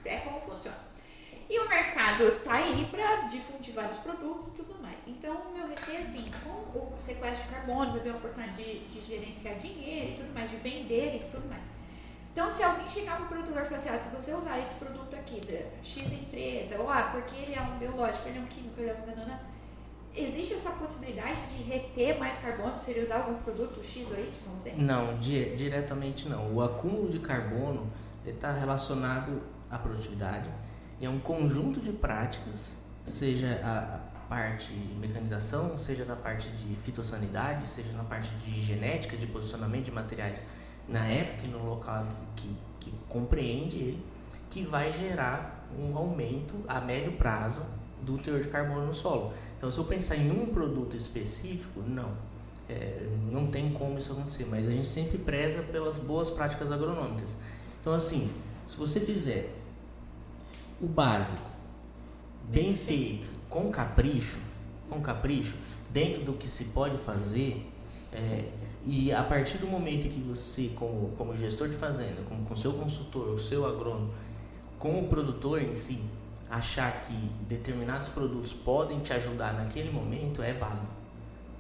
[0.07, 0.79] é como funciona.
[1.51, 5.07] E o mercado tá aí para difundir vários produtos e tudo mais.
[5.07, 6.31] Então, o meu receio é assim,
[6.73, 10.33] com o sequestro de carbono, vai ver a oportunidade de, de gerenciar dinheiro e tudo
[10.33, 11.82] mais, de vender e tudo mais.
[12.33, 15.15] Então, se alguém chegar pro produtor e falar assim, ah, se você usar esse produto
[15.15, 18.81] aqui da X empresa, ou ah, porque ele é um biológico, ele é um químico,
[18.81, 19.41] ele é um nanana,
[20.15, 24.31] existe essa possibilidade de reter mais carbono se ele usar algum produto X ou Y,
[24.47, 24.79] vamos dizer?
[24.79, 26.55] Não, di- diretamente não.
[26.55, 27.91] O acúmulo de carbono
[28.25, 30.49] está relacionado à produtividade
[31.01, 32.73] e é um conjunto de práticas,
[33.05, 39.17] seja a parte de mecanização, seja na parte de fitossanidade, seja na parte de genética,
[39.19, 40.47] de posicionamento de materiais
[40.89, 42.49] na época e no local que,
[42.81, 44.07] que compreende ele,
[44.51, 47.63] que vai gerar um aumento a médio prazo
[48.03, 49.33] do teor de carbono no solo.
[49.57, 52.13] Então, se eu pensar em um produto específico, não.
[52.69, 57.37] É, não tem como isso acontecer, mas a gente sempre preza pelas boas práticas agronômicas.
[57.81, 58.31] Então, assim,
[58.67, 59.55] se você fizer
[60.81, 61.49] o básico,
[62.49, 64.39] bem feito, com capricho,
[64.89, 65.55] com capricho,
[65.91, 67.71] dentro do que se pode fazer,
[68.13, 68.49] é,
[68.85, 72.73] e a partir do momento que você, como, como gestor de fazenda, com o seu
[72.73, 74.13] consultor, o seu agrônomo,
[74.79, 76.03] com o produtor em si,
[76.51, 77.15] achar que
[77.49, 80.87] determinados produtos podem te ajudar naquele momento, é válido.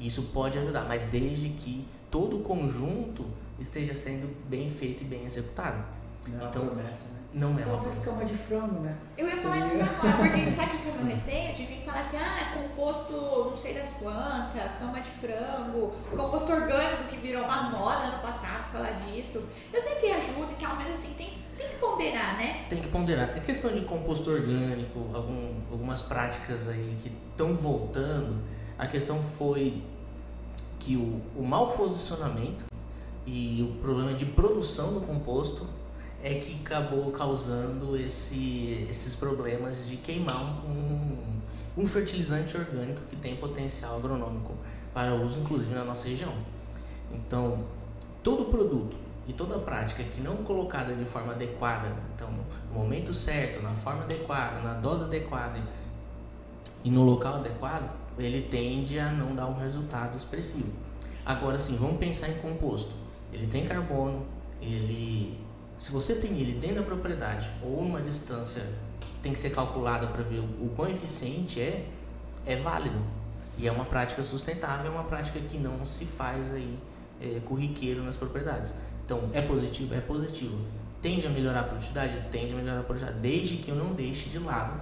[0.00, 3.26] Isso pode ajudar, mas desde que todo o conjunto
[3.58, 5.82] esteja sendo bem feito e bem executado.
[6.26, 7.21] Não é uma Então, promessa, né?
[7.34, 8.10] Não é uma Talvez promessa.
[8.10, 8.94] cama de frango, né?
[9.16, 11.54] Eu ia falar disso agora, porque sabe que foi meu receio?
[11.54, 16.52] De vir falar assim, ah, é composto não sei das plantas, cama de frango, composto
[16.52, 19.48] orgânico que virou uma moda ano passado falar disso.
[19.72, 22.66] Eu sempre ajudo e tal, mas assim, tem, tem que ponderar, né?
[22.68, 23.30] Tem que ponderar.
[23.34, 28.42] É questão de composto orgânico, algum- algumas práticas aí que estão voltando.
[28.78, 29.82] A questão foi
[30.78, 32.64] que o, o mau posicionamento
[33.24, 35.66] e o problema de produção do composto
[36.22, 41.16] é que acabou causando esse- esses problemas de queimar um,
[41.76, 44.54] um fertilizante orgânico que tem potencial agronômico
[44.94, 46.32] para uso, inclusive na nossa região.
[47.12, 47.64] Então,
[48.22, 53.62] todo produto e toda prática que não colocada de forma adequada, então no momento certo,
[53.62, 55.60] na forma adequada, na dose adequada
[56.84, 60.70] e no local adequado, ele tende a não dar um resultado expressivo.
[61.24, 62.90] Agora sim, vamos pensar em composto.
[63.32, 64.26] Ele tem carbono,
[64.60, 65.40] ele
[65.82, 68.64] se você tem ele dentro da propriedade ou uma distância
[69.20, 71.88] tem que ser calculada para ver o, quão eficiente é,
[72.46, 73.00] é válido.
[73.58, 76.78] E é uma prática sustentável, é uma prática que não se faz aí
[77.20, 78.72] é, corriqueiro nas propriedades.
[79.04, 79.92] Então, é positivo?
[79.92, 80.56] É positivo.
[81.00, 82.28] Tende a melhorar a produtividade?
[82.30, 84.80] Tende a melhorar a produtividade, desde que eu não deixe de lado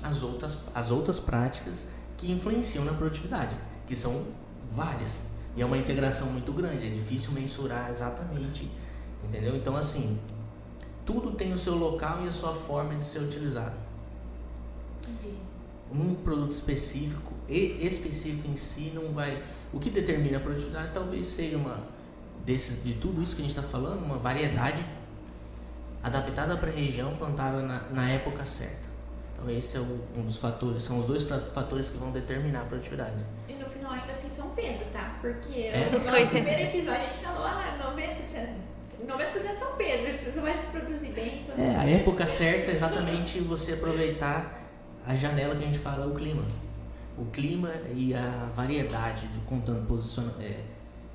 [0.00, 4.22] as outras, as outras práticas que influenciam na produtividade, que são
[4.70, 5.24] várias.
[5.56, 8.70] E é uma integração muito grande, é difícil mensurar exatamente,
[9.24, 9.56] entendeu?
[9.56, 10.16] Então, assim,
[11.06, 13.74] tudo tem o seu local e a sua forma de ser utilizado
[15.08, 15.36] Entendi.
[15.92, 19.40] um produto específico e específico em si não vai.
[19.72, 21.78] O que determina a produtividade talvez seja uma
[22.44, 24.84] desses, de tudo isso que a gente está falando, uma variedade
[26.02, 28.86] adaptada para a região, plantada na, na época certa.
[29.32, 32.64] Então esse é o- um dos fatores, são os dois fatores que vão determinar a
[32.64, 33.16] produtividade.
[33.48, 35.18] E no final ainda tem São Pedro, tá?
[35.20, 35.88] Porque É?
[35.92, 38.48] no primeiro episódio a gente falou, ah, 90%,
[39.04, 41.44] 90% é São Pedro, você vai se produzir bem.
[41.44, 44.62] produzir É, a época certa é exatamente você aproveitar
[45.06, 46.44] a janela que a gente fala, o clima.
[47.16, 50.60] O clima e a variedade de contando posiciona, é,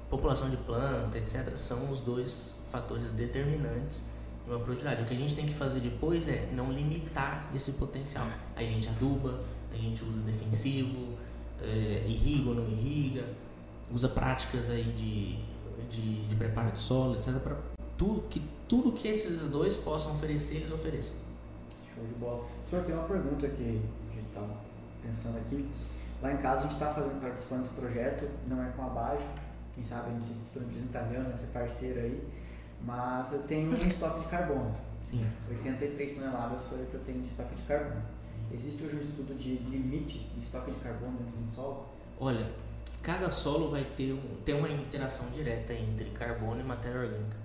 [0.09, 4.01] população de planta, etc., são os dois fatores determinantes
[4.47, 5.03] numa produtividade.
[5.03, 8.27] O que a gente tem que fazer depois é não limitar esse potencial.
[8.55, 9.41] A gente aduba,
[9.71, 11.17] a gente usa defensivo,
[11.61, 13.25] é, irriga ou não irriga,
[13.91, 15.37] usa práticas aí de,
[15.89, 17.57] de, de preparo de solo, etc., para
[18.01, 21.13] tudo que, tudo que esses dois possam oferecer, eles ofereçam.
[21.93, 22.47] Show de bola.
[22.65, 24.57] O senhor tem uma pergunta que a gente estava
[25.03, 25.69] pensando aqui.
[26.19, 29.23] Lá em casa a gente está fazendo, participando desse projeto, não é com a Bajo,
[29.75, 32.27] quem sabe a gente disponibiliza em italiano, ser parceiro aí,
[32.83, 34.75] mas eu tenho um estoque de carbono.
[34.99, 35.23] Sim.
[35.47, 38.01] 83 toneladas foi o que eu tenho de estoque de carbono.
[38.51, 41.85] Existe hoje um estudo de limite de estoque de carbono dentro do solo?
[42.19, 42.49] Olha,
[43.03, 47.40] cada solo vai ter, um, ter uma interação direta entre carbono e matéria orgânica.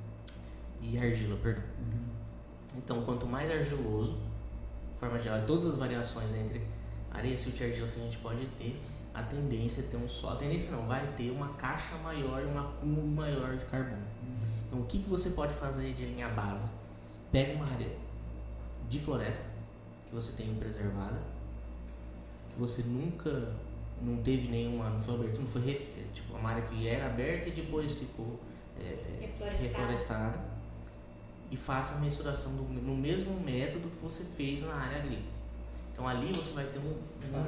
[0.80, 1.64] E argila, perdão.
[2.76, 4.18] Então, quanto mais argiloso,
[4.98, 6.62] forma geral, todas as variações entre
[7.10, 8.80] areia, silt e argila que a gente pode ter,
[9.14, 10.34] a tendência é ter um solo.
[10.34, 14.02] A tendência não, vai ter uma caixa maior e um acúmulo maior de carbono.
[14.66, 16.68] Então, o que, que você pode fazer de linha base?
[17.32, 17.90] Pega uma área
[18.88, 19.44] de floresta
[20.08, 21.18] que você tem preservada,
[22.50, 23.54] que você nunca
[24.02, 27.48] não teve nenhuma, não foi abertura, não foi ref, tipo uma área que era aberta
[27.48, 28.38] e depois ficou
[28.78, 29.26] é,
[29.58, 30.55] Reflorestada.
[31.50, 35.34] E faça a mensuração do- no mesmo método que você fez na área agrícola.
[35.92, 36.98] Então ali você vai ter um,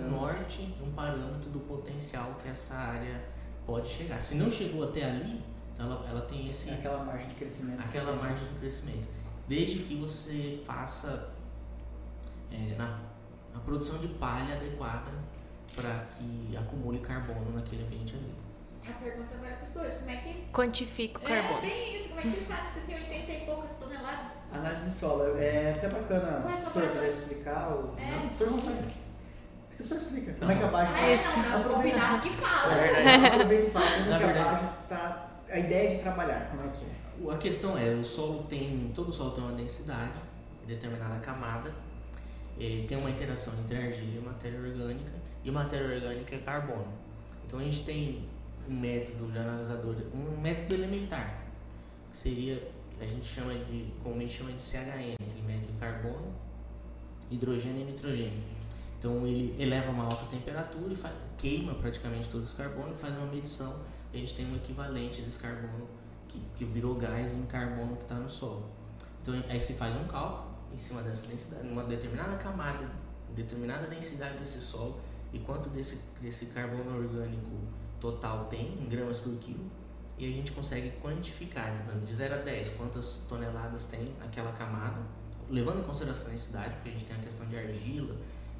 [0.07, 3.22] um norte, um parâmetro do potencial que essa área
[3.66, 4.18] pode chegar.
[4.20, 5.42] Se não chegou até ali,
[5.74, 7.80] então ela, ela tem esse, É aquela margem de crescimento.
[7.80, 9.09] aquela margem de crescimento.
[9.46, 11.30] Desde que você faça
[12.51, 13.01] é, na,
[13.55, 15.11] a produção de palha adequada
[15.74, 18.47] para que acumule carbono naquele ambiente agrícola.
[18.87, 20.45] A pergunta agora para os dois, como é que...
[20.53, 21.61] Quantifica o É, carbono.
[21.61, 24.26] bem isso, como é que você sabe que você tem 80 e poucas toneladas?
[24.53, 25.39] Análise de solo.
[25.39, 26.41] É até bacana.
[26.41, 27.68] Qual é a Se sua o quiser explicar.
[27.72, 27.95] Ou...
[27.99, 28.11] É.
[28.11, 28.72] Não, o senhor não tem.
[28.74, 30.33] Acho que o senhor explica.
[30.39, 30.72] Como é que a bom.
[30.72, 32.72] baixa Ah, é, Esse- não, nosso convidado que fala.
[32.74, 33.26] É verdade.
[33.26, 33.91] Aproveita e fala.
[33.93, 35.24] Como Na que a verdade- baixa tá.
[35.51, 36.89] A ideia de trabalhar, como é que é?
[37.24, 40.12] O- A questão é, o solo tem, todo solo tem uma densidade,
[40.66, 41.72] determinada camada,
[42.59, 45.11] tem uma interação entre argila e matéria orgânica,
[45.45, 46.89] e matéria orgânica é carbono.
[47.47, 48.29] Então a gente tem
[48.69, 51.45] um método de analisador, um método elementar,
[52.11, 56.33] que seria, a gente chama de, comumente chama de CHN, que mede carbono,
[57.31, 58.43] hidrogênio e nitrogênio.
[58.99, 63.16] Então ele eleva uma alta temperatura e fa- queima praticamente todo esse carbono e faz
[63.16, 63.81] uma medição
[64.12, 65.87] a gente tem um equivalente desse carbono
[66.27, 68.64] que, que virou gás em carbono que está no solo.
[69.21, 72.91] Então aí se faz um cálculo em cima dessa densidade, numa determinada camada,
[73.37, 74.99] determinada densidade desse solo
[75.33, 77.51] e quanto desse, desse carbono orgânico
[78.01, 79.64] total tem em gramas por quilo
[80.18, 85.01] e a gente consegue quantificar né, de 0 a 10 quantas toneladas tem naquela camada,
[85.49, 88.16] levando em consideração a densidade, porque a gente tem a questão de argila,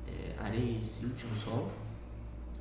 [0.07, 1.73] eh, areia e silt no solo.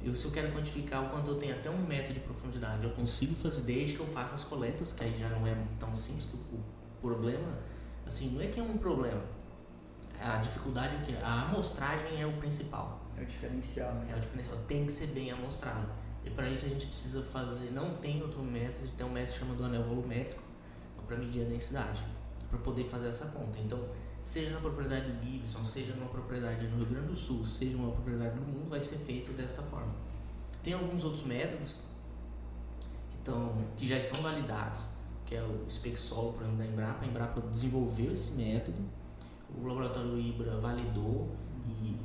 [0.04, 2.90] Eu, se eu quero quantificar o quanto eu tenho até um metro de profundidade, eu
[2.92, 6.26] consigo fazer desde que eu faça as coletas, que aí já não é tão simples,
[6.26, 6.60] que o,
[7.00, 7.60] problema,
[8.06, 9.22] assim, não é que é um problema.
[10.20, 13.00] A dificuldade é que a amostragem é o principal.
[13.16, 14.08] É o diferencial, né?
[14.12, 15.88] É o diferencial, tem que ser bem amostrada.
[16.28, 19.64] E para isso a gente precisa fazer, não tem outro método, tem um método chamado
[19.64, 20.42] anel volumétrico,
[21.08, 22.04] para medir a densidade,
[22.50, 23.58] para poder fazer essa conta.
[23.60, 23.80] Então,
[24.22, 27.94] seja na propriedade do Gibson, seja numa propriedade no Rio Grande do Sul, seja numa
[27.94, 29.96] propriedade do mundo, vai ser feito desta forma.
[30.62, 31.78] Tem alguns outros métodos
[33.10, 34.82] que, estão, que já estão validados,
[35.26, 37.06] que é o SpecSolo, por exemplo, da Embrapa.
[37.06, 38.84] A Embrapa desenvolveu esse método,
[39.58, 41.30] o laboratório Ibra validou
[41.68, 41.98] e,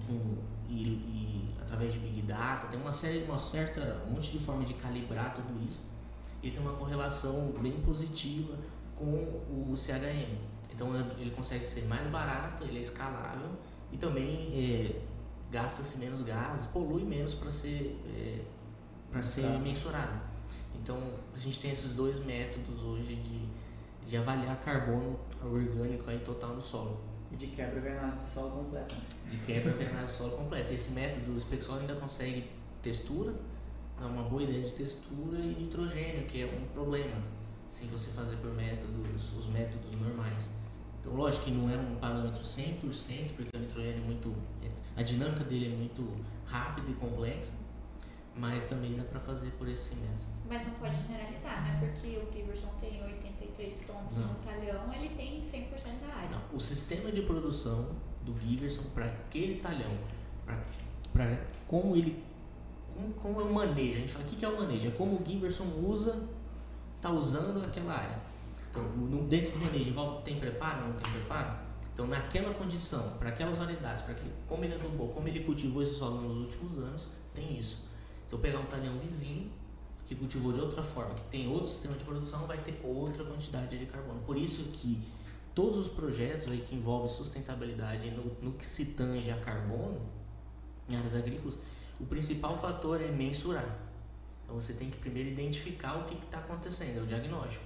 [0.69, 4.65] e- e através de Big Data, tem uma série, uma certa, um monte de forma
[4.65, 5.81] de calibrar tudo isso.
[6.43, 8.57] E tem uma correlação bem positiva
[8.97, 9.07] com
[9.71, 10.39] o CHN.
[10.75, 13.51] Então ele consegue ser mais barato, ele é escalável
[13.93, 15.01] e também é,
[15.51, 18.41] gasta-se menos gás, polui menos para ser, é,
[19.11, 19.59] para ser Tá.
[19.59, 20.21] mensurado.
[20.75, 20.99] Então
[21.35, 23.47] a gente tem esses dois métodos hoje de,
[24.09, 26.99] de avaliar carbono orgânico aí total no solo.
[27.33, 28.95] E de quebra vem análise de solo completa.
[28.95, 29.03] né?
[29.31, 30.73] De quebra venagem solo completa.
[30.73, 32.51] Esse método, o Spexol ainda consegue
[32.83, 33.35] textura,
[33.99, 37.23] dá uma boa ideia de textura e nitrogênio, que é um problema
[37.69, 40.51] se você fazer por métodos, os métodos normais.
[41.01, 44.35] Então, lógico que não é um parâmetro 100%, porque o nitrogênio é muito.
[44.63, 44.69] é,
[45.01, 46.07] A dinâmica dele é muito
[46.45, 47.53] rápida e complexa,
[48.37, 50.33] mas também dá para fazer por esse método.
[50.49, 51.79] Mas não pode generalizar, né?
[51.81, 53.03] Porque o Giverson tem
[53.63, 54.29] 83 tons Não.
[54.29, 56.31] no talhão, ele tem 100% da área.
[56.31, 57.91] Não, o sistema de produção
[58.23, 59.97] do Giverson para aquele talhão,
[61.13, 62.23] para como ele
[62.95, 63.95] como, como é o manejo.
[63.95, 64.89] A gente fala o que, que é o manejo?
[64.89, 66.23] É como o Giverson usa,
[67.01, 68.21] tá usando aquela área.
[68.71, 71.59] Então, no, dentro do manejo envolve tem preparo, não tem preparo.
[71.93, 75.95] Então, naquela condição, para aquelas variedades, para que como ele adubou, como ele cultivou esse
[75.95, 77.85] solo nos últimos anos, tem isso.
[78.27, 79.51] Então, pegar um talhão vizinho
[80.13, 83.79] que cultivou de outra forma, que tem outro sistema de produção, vai ter outra quantidade
[83.79, 84.21] de carbono.
[84.21, 85.03] Por isso que
[85.55, 90.01] todos os projetos aí que envolvem sustentabilidade no, no que se tange a carbono
[90.89, 91.59] em áreas agrícolas,
[91.99, 93.79] o principal fator é mensurar.
[94.45, 97.65] Então você tem que primeiro identificar o que está acontecendo, é o diagnóstico.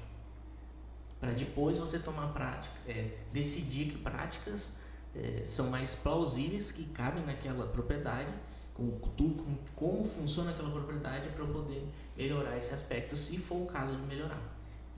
[1.19, 4.71] Para depois você tomar prática, é, decidir que práticas
[5.15, 8.31] é, são mais plausíveis, que cabem naquela propriedade,
[8.77, 13.63] com tudo, com como funciona aquela propriedade para eu poder melhorar esse aspecto, se for
[13.63, 14.41] o caso de melhorar.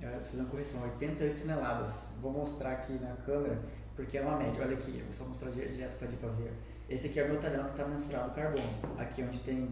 [0.00, 2.14] Eu vou fazer uma correção, 88 toneladas.
[2.20, 3.58] Vou mostrar aqui na câmera,
[3.96, 4.62] porque é uma média.
[4.64, 6.52] Olha aqui, eu vou só mostrar di- direto para para ver.
[6.88, 8.64] Esse aqui é o meu talhão que está mensurado o carbono.
[8.98, 9.68] Aqui onde tem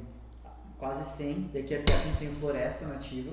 [0.78, 3.32] quase 100, e aqui é perto onde tem floresta nativa,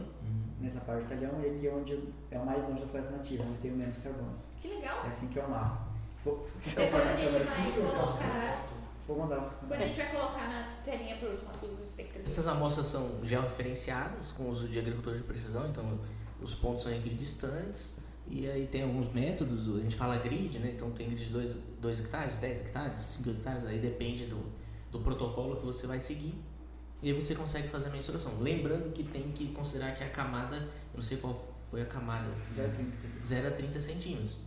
[0.62, 2.00] nessa parte do talhão, e aqui é onde
[2.32, 4.34] é o mais longe da floresta nativa, onde tem o menos carbono.
[4.62, 5.04] Que legal.
[5.06, 5.88] É assim que eu amarro.
[6.24, 8.73] Vou, Depois a gente vai colocar.
[9.08, 9.58] Vou mandar.
[9.62, 12.32] Depois a gente vai colocar na telinha último assunto dos espectadores.
[12.32, 16.00] Essas amostras são georreferenciadas com uso de agricultura de precisão, então
[16.42, 17.98] os pontos são equidistantes.
[18.28, 20.72] E aí tem alguns métodos, a gente fala grid, né?
[20.74, 21.34] Então tem grid de
[21.82, 24.42] 2 hectares, 10 hectares, 5 hectares, aí depende do,
[24.90, 26.34] do protocolo que você vai seguir.
[27.02, 28.40] E aí você consegue fazer a mensuração.
[28.40, 32.30] Lembrando que tem que considerar que a camada, eu não sei qual foi a camada
[33.26, 34.38] 0 a 30 centímetros.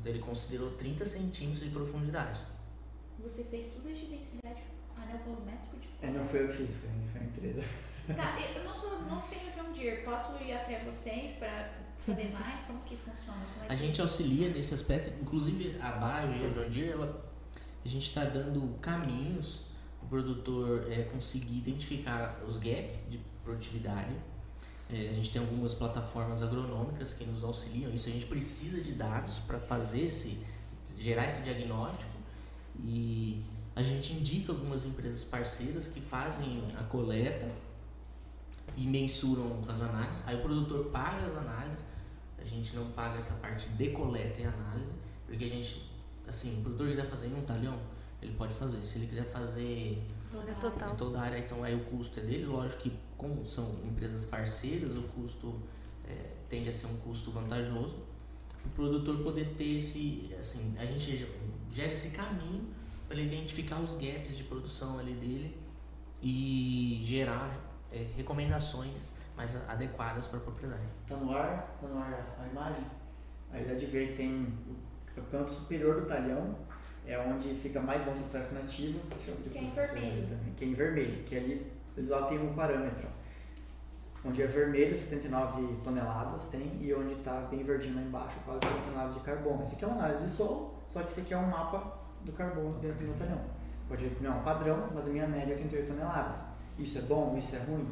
[0.00, 2.40] Então ele considerou 30 centímetros de profundidade.
[3.26, 4.62] Você fez tudo de densidade
[4.96, 7.64] anel volumétrico de É, não foi eu que fiz, foi, a empresa.
[8.16, 10.02] Tá, eu não, sou, não tenho John Deere.
[10.04, 13.38] Posso ir até vocês para saber mais como que funciona?
[13.54, 16.90] Como é A que- gente auxilia nesse aspecto, inclusive a Bajo e a John Deere,
[16.92, 17.24] ela,
[17.84, 19.62] a gente está dando caminhos
[19.98, 24.14] para o produtor é, conseguir identificar os gaps de produtividade.
[24.88, 27.90] É, a gente tem algumas plataformas agronômicas que nos auxiliam.
[27.90, 30.38] Isso a gente precisa de dados para fazer esse,
[30.96, 32.15] gerar esse diagnóstico
[32.82, 33.42] e
[33.74, 37.50] a gente indica algumas empresas parceiras que fazem a coleta
[38.76, 40.22] e mensuram as análises.
[40.26, 41.84] Aí o produtor paga as análises,
[42.38, 44.90] a gente não paga essa parte de coleta e análise,
[45.26, 45.90] porque a gente,
[46.26, 47.78] assim, o produtor quiser fazer em um talhão,
[48.22, 48.84] ele pode fazer.
[48.84, 50.02] Se ele quiser fazer
[50.48, 50.92] É total.
[50.92, 52.46] em toda a área, então aí o custo é dele.
[52.46, 55.54] Lógico que, como são empresas parceiras, o custo
[56.06, 57.96] é, tende a ser um custo vantajoso.
[58.66, 61.28] O produtor poder ter esse, assim, a gente ge-
[61.70, 62.64] gera esse caminho
[63.08, 65.56] para ele identificar os gaps de produção ali dele
[66.22, 67.50] e gerar
[67.92, 70.82] é, recomendações mais a- adequadas para a propriedade.
[71.06, 72.84] Tá no ar, tá no ar a imagem.
[73.52, 74.42] Aí dá de ver que tem
[75.16, 76.56] o, o canto superior do talhão,
[77.06, 78.98] é onde fica mais longe do processo nativo.
[79.52, 80.26] Que é em vermelho.
[80.28, 81.72] Também, que é em vermelho, que ali
[82.08, 83.06] lá tem um parâmetro.
[84.26, 88.70] Onde é vermelho, 79 toneladas tem, e onde está bem verdinho lá embaixo, quase 100
[88.86, 89.62] toneladas de carbono.
[89.62, 92.32] Esse aqui é uma análise de solo, só que esse aqui é um mapa do
[92.32, 93.40] carbono dentro do meu talhão.
[93.88, 96.44] Pode ver que não é um padrão, mas a minha média é 88 toneladas.
[96.78, 97.36] Isso é bom?
[97.38, 97.86] Isso é ruim?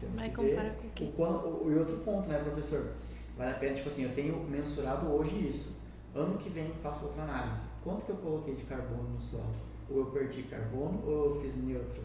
[0.00, 1.12] Temos Vai comparar com o quê?
[1.16, 2.92] o- E outro ponto, né, professor?
[3.38, 5.76] Vale a pena, tipo assim, eu tenho mensurado hoje isso.
[6.14, 7.62] Ano que vem faço outra análise.
[7.82, 9.54] Quanto que eu coloquei de carbono no solo?
[9.90, 12.02] Ou eu perdi carbono ou eu fiz neutro?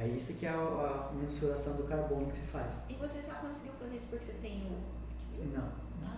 [0.00, 2.72] É isso que é a, a mensuração do carbono que se faz.
[2.88, 4.78] E você só conseguiu fazer isso porque você tem o.
[5.56, 5.68] Não.
[6.04, 6.16] Ah,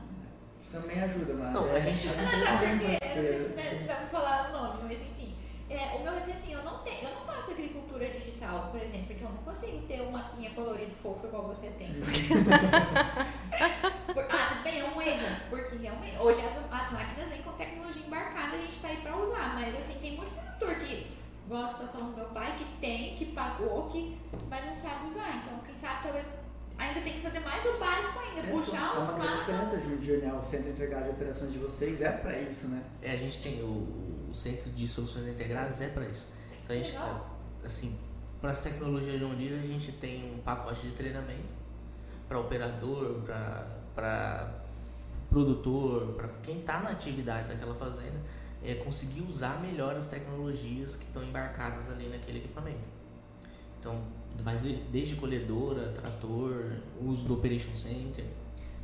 [0.70, 1.52] Também ajuda, mas.
[1.54, 4.52] Não, é, a gente- Não, porque, eu não sei se você dá pra falar o
[4.52, 5.34] nome, mas enfim.
[5.70, 9.06] É, o meu receio assim, eu não tenho, eu não faço agricultura digital, por exemplo,
[9.12, 11.92] então eu não consigo ter um mapinha colorido fofo igual você tem.
[14.12, 17.52] Por- ah, tudo bem, é um erro, porque realmente, hoje as, as máquinas vêm com
[17.52, 21.06] tecnologia embarcada, a gente tá aí pra usar, mas assim, tem muito produtor que,
[21.46, 24.18] igual a situação do meu pai, que tem, que pagou, que,
[24.48, 26.26] mas não sabe usar, então quem sabe talvez
[26.78, 29.38] ainda tem que fazer mais o básico ainda, Essa puxar é os uma grande mapas.
[29.40, 30.34] diferença, né?
[30.34, 32.82] O centro integrado de operações de vocês é para isso, né?
[33.02, 36.26] É, a gente tem o, o Centro de Soluções Integradas, é para isso.
[36.64, 37.38] Então a gente, Legal.
[37.64, 37.98] assim,
[38.40, 41.60] para as tecnologias de Deere a gente tem um pacote de treinamento
[42.28, 43.22] para operador,
[43.94, 44.48] para
[45.28, 48.20] produtor, para quem está na atividade daquela fazenda,
[48.62, 52.99] é conseguir usar melhor as tecnologias que estão embarcadas ali naquele equipamento.
[53.80, 53.98] Então,
[54.44, 54.56] vai
[54.92, 58.24] desde colhedora, trator, uso do Operation Center.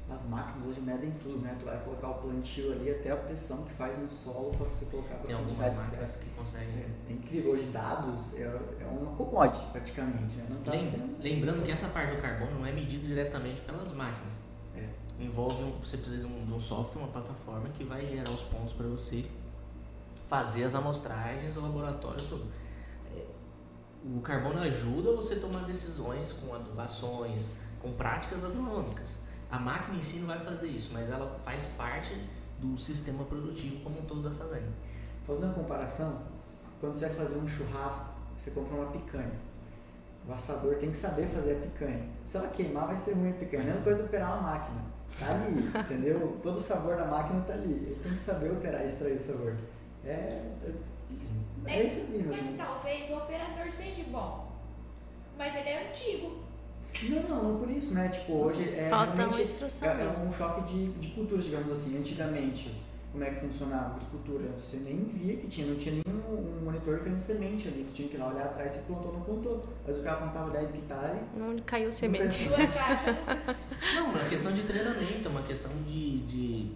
[0.09, 1.57] As máquinas hoje medem tudo, né?
[1.59, 4.85] Tu vai colocar o plantio ali até a pressão que faz no solo para você
[4.85, 6.19] colocar Tem algumas máquinas certa.
[6.21, 6.69] que conseguem.
[6.77, 10.47] É, é incrível, hoje dados é, é uma commodity praticamente, né?
[10.65, 11.23] Tá Lem- sendo...
[11.23, 14.39] Lembrando que essa parte do carbono não é medida diretamente pelas máquinas.
[14.77, 14.89] É.
[15.19, 18.45] Envolve um, você precisa de um, de um software, uma plataforma que vai gerar os
[18.45, 19.25] pontos para você
[20.29, 22.45] fazer as amostragens, o laboratório e tudo.
[24.07, 27.49] É, o carbono ajuda você a tomar decisões com adubações,
[27.81, 29.19] com práticas agronômicas.
[29.51, 32.15] A máquina em si não vai fazer isso, mas ela faz parte
[32.59, 34.73] do sistema produtivo como um todo da fazenda.
[35.27, 36.23] Fazendo uma comparação,
[36.81, 39.33] quando você vai fazer um churrasco, você compra uma picanha.
[40.29, 42.09] O assador tem que saber fazer a picanha.
[42.25, 43.65] Se ela queimar, vai ser ruim a picanha.
[43.65, 44.85] Mesma coisa operar uma máquina.
[45.19, 46.39] Tá ali, entendeu?
[46.43, 47.73] Todo o sabor da máquina tá ali.
[47.73, 49.57] Ele tem que saber operar e extrair o sabor.
[50.05, 50.51] É,
[51.09, 51.46] Sim.
[51.67, 52.57] É aí, Mas mesmo.
[52.57, 54.53] talvez o operador seja bom,
[55.37, 56.47] mas ele é antigo.
[57.03, 58.09] Não, não, não por isso, né?
[58.09, 60.25] Tipo, hoje é Falta uma instrução é, é mesmo.
[60.25, 61.99] um choque de, de culturas, digamos assim.
[61.99, 62.75] Antigamente,
[63.13, 64.49] como é que funcionava a agricultura?
[64.59, 67.85] Você nem via que tinha, não tinha nenhum um monitor que era semente ali.
[67.89, 69.65] Tu tinha que ir lá olhar atrás se plantou ou não plantou.
[69.87, 71.21] Mas o cara plantava 10 hectares.
[71.37, 72.49] Não caiu semente.
[72.49, 73.17] Caixas.
[73.95, 76.71] Não, é uma questão de treinamento, é uma questão de, de,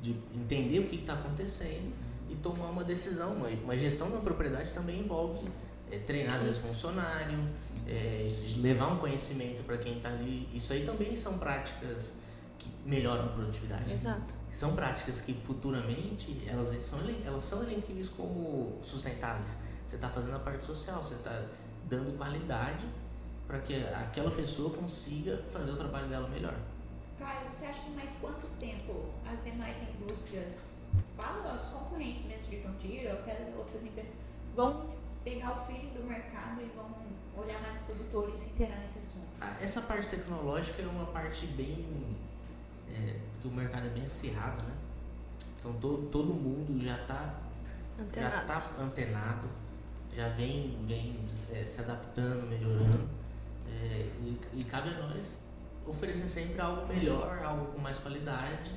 [0.00, 1.92] de entender o que está acontecendo
[2.28, 3.32] e tomar uma decisão.
[3.32, 5.48] Uma, uma gestão da propriedade também envolve
[5.90, 7.38] é, treinar às vezes funcionário,
[7.86, 10.48] é, levar um conhecimento para quem está ali.
[10.52, 12.12] Isso aí também são práticas
[12.58, 13.92] que melhoram a produtividade.
[13.92, 14.34] Exato.
[14.50, 19.56] São práticas que futuramente elas são, elas são elenquíveis como sustentáveis.
[19.86, 21.42] Você está fazendo a parte social, você está
[21.88, 22.86] dando qualidade
[23.46, 26.54] para que aquela pessoa consiga fazer o trabalho dela melhor.
[27.18, 30.52] Caio, você acha que mais quanto tempo as demais indústrias,
[31.16, 34.12] fala os concorrentes mesmo de John Deere ou até as outras empresas,
[34.54, 34.86] vão
[35.24, 36.88] pegar o feeling do mercado e vão
[37.36, 39.26] olhar mais produtores e se inteirar nesse assunto?
[39.40, 42.16] Ah, Essa parte tecnológica é uma parte bem
[42.90, 44.74] é, porque o mercado é bem acirrado, né?
[45.58, 47.34] Então todo, todo mundo já está
[47.96, 48.46] já Antenado.
[48.46, 49.48] tá antenado,
[50.14, 51.18] já vem, vem
[51.52, 53.08] é, se adaptando, melhorando.
[53.68, 55.36] É, e, e cabe a nós
[55.86, 58.70] oferecer sempre algo melhor, algo com mais qualidade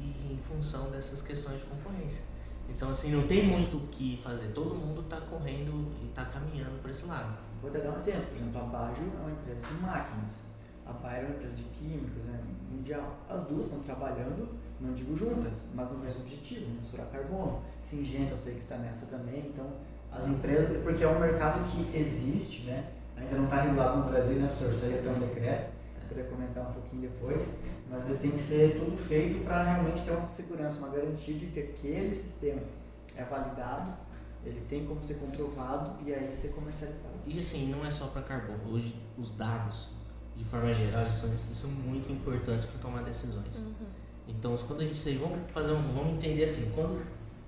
[0.00, 2.24] em função dessas questões de concorrência.
[2.68, 6.80] Então assim, não tem muito o que fazer, todo mundo está correndo e está caminhando
[6.80, 7.36] para esse lado.
[7.60, 8.24] Vou até dar um exemplo.
[8.26, 10.52] Por exemplo, a Bajo é uma empresa de máquinas.
[10.84, 13.16] A Bayer é uma empresa de químicos, né, mundial.
[13.28, 14.48] As duas estão trabalhando,
[14.80, 17.62] não digo juntas, mas no mesmo objetivo, mensurar carbono.
[17.80, 19.46] Singenta, eu sei que está nessa também.
[19.46, 19.66] Então,
[20.10, 22.90] as empresas, porque é um mercado que existe, né?
[23.16, 24.70] Ainda não está regulado no Brasil, né, professor?
[24.70, 25.70] Isso aí até um decreto.
[26.12, 27.42] Poder comentar um pouquinho depois.
[27.90, 31.46] Mas ele tem que ser tudo feito para realmente ter uma segurança, uma garantia de
[31.46, 32.60] que aquele sistema
[33.16, 33.92] é validado,
[34.44, 37.14] ele tem como ser comprovado e aí ser comercializado.
[37.26, 38.72] E assim, não é só para carbono.
[38.74, 39.90] Hoje, os dados,
[40.36, 43.64] de forma geral, eles são, eles são muito importantes para tomar decisões.
[44.26, 47.04] Então, quando a gente vamos fazer, um- vamos entender assim, quando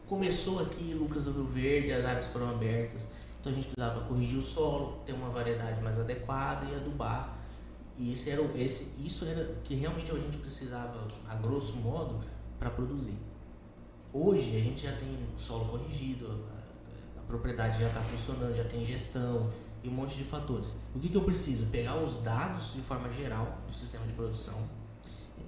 [0.07, 3.09] começou aqui Lucas do Rio Verde, as áreas foram abertas,
[3.41, 7.39] então a gente precisava corrigir o solo, ter uma variedade mais adequada e adubar.
[7.97, 12.24] E esse era, esse, isso era o que realmente a gente precisava, a grosso modo,
[12.59, 13.16] para produzir.
[14.12, 16.45] Hoje a gente já tem solo corrigido,
[17.16, 20.74] a, a propriedade já está funcionando, já tem gestão e um monte de fatores.
[20.95, 21.66] O que, que eu preciso?
[21.66, 24.68] Pegar os dados de forma geral do sistema de produção,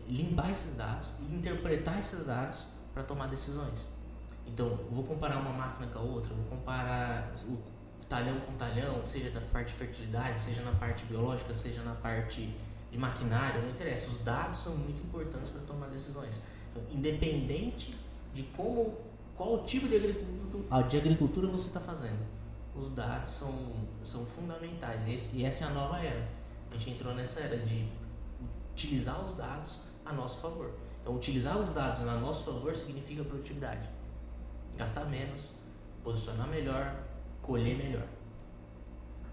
[0.09, 3.89] limpar esses dados e interpretar esses dados para tomar decisões.
[4.47, 7.59] Então, vou comparar uma máquina com a outra, vou comparar o
[8.09, 12.55] talhão com talhão, seja na parte de fertilidade, seja na parte biológica, seja na parte
[12.91, 14.09] de maquinário, não interessa.
[14.09, 16.41] Os dados são muito importantes para tomar decisões.
[16.71, 17.97] Então, independente
[18.33, 18.97] de como,
[19.37, 22.25] qual tipo de agricultura, de agricultura você está fazendo,
[22.75, 23.53] os dados são,
[24.05, 25.07] são fundamentais.
[25.09, 26.29] E, esse- e essa é a nova era.
[26.71, 27.89] A gente entrou nessa era de
[28.73, 30.73] utilizar os dados a nosso favor.
[31.03, 33.89] Então, utilizar os dados a nosso favor significa produtividade.
[34.77, 35.49] Gastar menos,
[36.05, 36.95] posicionar melhor,
[37.47, 38.03] colher melhor.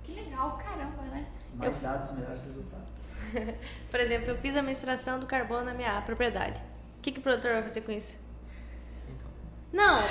[0.03, 1.25] Que legal, caramba, né?
[1.55, 3.03] Mais dados, melhores resultados.
[3.89, 6.61] Por exemplo, eu fiz a mensuração do carbono na minha propriedade.
[6.97, 8.15] O que, que o produtor vai fazer com isso?
[9.09, 9.27] Então,
[9.71, 10.01] Não,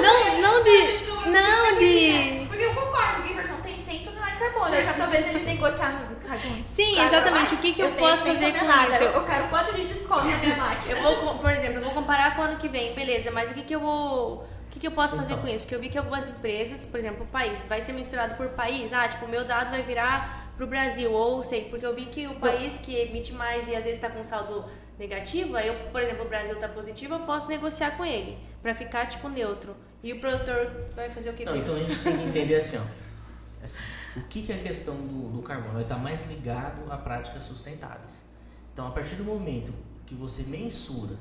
[0.00, 1.12] não, não de.
[1.22, 2.46] Não de.
[2.48, 4.74] Porque eu concordo, o Giverson tem 100 toneladas de carbono.
[4.74, 6.64] Eu já tô vendo ele negociar no carbono.
[6.66, 7.54] Sim, exatamente.
[7.54, 9.02] O que, que eu, tenho posso 100 fazer com isso?
[9.04, 10.98] Eu quero quanto de desconto na minha máquina?
[10.98, 13.54] Eu vou, por exemplo, eu vou comparar com o ano que vem, beleza, mas o
[13.54, 14.44] que, que eu vou.
[14.82, 15.44] O que, eu posso fazer Então.
[15.44, 15.62] com isso?
[15.62, 18.92] Porque eu vi que algumas empresas, por exemplo, países, vai ser mensurado por país.
[18.92, 22.26] Ah, tipo, o meu dado vai virar pro Brasil, ou sei, porque eu vi que
[22.26, 24.64] o país que emite mais e às vezes está com saldo
[24.98, 28.74] negativo, aí eu, por exemplo, o Brasil tá positivo, eu posso negociar com ele, pra
[28.74, 29.76] ficar, tipo, neutro.
[30.02, 32.76] E o produtor vai fazer o que Não, então a gente tem que entender assim,
[32.78, 32.82] ó.
[33.62, 33.80] assim,
[34.16, 35.74] o que, que é a questão do, do carbono?
[35.74, 38.24] Ele está mais ligado a práticas sustentáveis.
[38.72, 39.72] Então, a partir do momento
[40.04, 41.16] que você mensura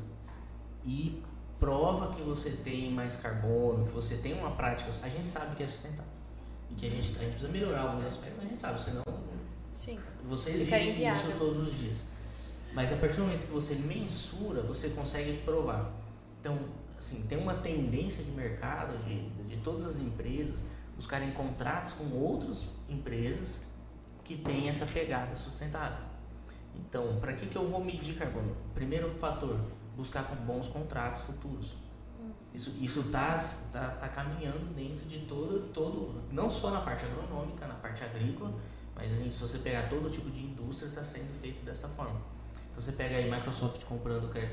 [0.83, 1.21] e
[1.61, 5.61] prova que você tem mais carbono, que você tem uma prática, a gente sabe que
[5.61, 6.11] é sustentável.
[6.71, 9.03] E que a gente, a gente precisa melhorar alguns aspectos, mas a gente sabe, senão
[9.75, 9.99] Sim.
[10.27, 12.03] você vive isso todos os dias.
[12.73, 15.93] Mas a partir do momento que você mensura, você consegue provar.
[16.39, 16.57] Então,
[16.97, 22.65] assim, tem uma tendência de mercado de, de todas as empresas buscarem contratos com outras
[22.89, 23.59] empresas
[24.23, 26.05] que têm essa pegada sustentável.
[26.75, 28.55] Então, para que, que eu vou medir carbono?
[28.73, 29.59] Primeiro fator,
[29.95, 31.75] buscar com bons contratos futuros.
[32.53, 33.37] Isso isso tá,
[33.71, 38.53] tá, tá caminhando dentro de todo, todo, não só na parte agronômica, na parte agrícola,
[38.95, 42.21] mas assim, se você pegar todo tipo de indústria, está sendo feito desta forma.
[42.71, 44.51] Então você pega aí Microsoft comprando crédito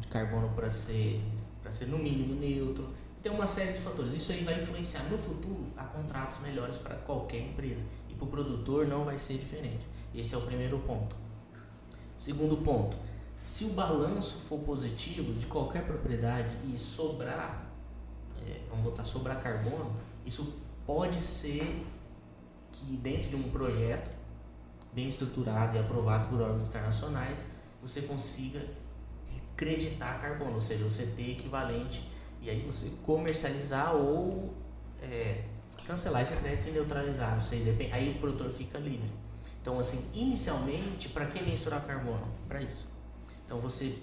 [0.00, 1.22] de carbono, para ser,
[1.62, 2.88] para ser no mínimo neutro.
[3.22, 4.12] Tem uma série de fatores.
[4.12, 7.82] Isso aí vai influenciar no futuro a contratos melhores para qualquer empresa.
[8.08, 9.86] E para o produtor não vai ser diferente.
[10.14, 11.16] Esse é o primeiro ponto.
[12.16, 12.96] Segundo ponto,
[13.42, 17.66] se o balanço for positivo de qualquer propriedade e sobrar,
[18.46, 21.86] é, vamos botar sobrar carbono, isso pode ser
[22.72, 24.10] que dentro de um projeto
[24.92, 27.44] bem estruturado e aprovado por órgãos internacionais,
[27.80, 28.66] você consiga
[29.56, 32.08] creditar carbono, ou seja, você ter equivalente
[32.40, 34.54] e aí você comercializar ou
[35.02, 35.44] é,
[35.86, 39.10] cancelar esse crédito e neutralizar, não sei, depende, aí o produtor fica livre.
[39.60, 42.28] Então, assim, inicialmente, para que mensurar carbono?
[42.46, 42.86] Para isso.
[43.48, 43.96] Então, você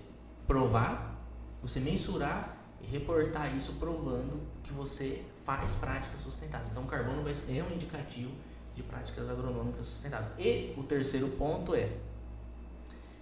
[0.48, 1.16] provar,
[1.62, 6.72] você mensurar e reportar isso provando que você faz práticas sustentáveis.
[6.72, 8.32] Então, o carbono vai ser, é um indicativo
[8.74, 10.32] de práticas agronômicas sustentáveis.
[10.40, 11.96] E o terceiro ponto é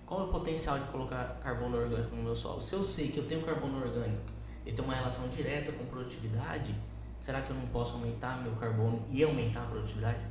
[0.05, 2.61] qual é o potencial de colocar carbono orgânico no meu solo?
[2.61, 4.32] Se eu sei que eu tenho carbono orgânico,
[4.65, 6.74] ele tem uma relação direta com produtividade,
[7.19, 10.26] será que eu não posso aumentar meu carbono e aumentar a produtividade?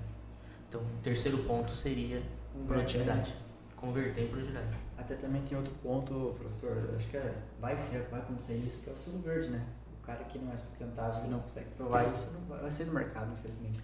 [0.71, 2.23] Então, o terceiro ponto seria
[2.67, 3.35] produtividade.
[3.83, 4.79] Converter em produtividade.
[4.97, 8.89] Até também tem outro ponto, professor, acho que é, vai ser, vai acontecer isso, que
[8.89, 9.67] é o selo verde, né?
[10.01, 12.87] O cara que não é sustentável e não consegue provar isso, não vai, vai ser
[12.87, 13.83] no mercado, infelizmente.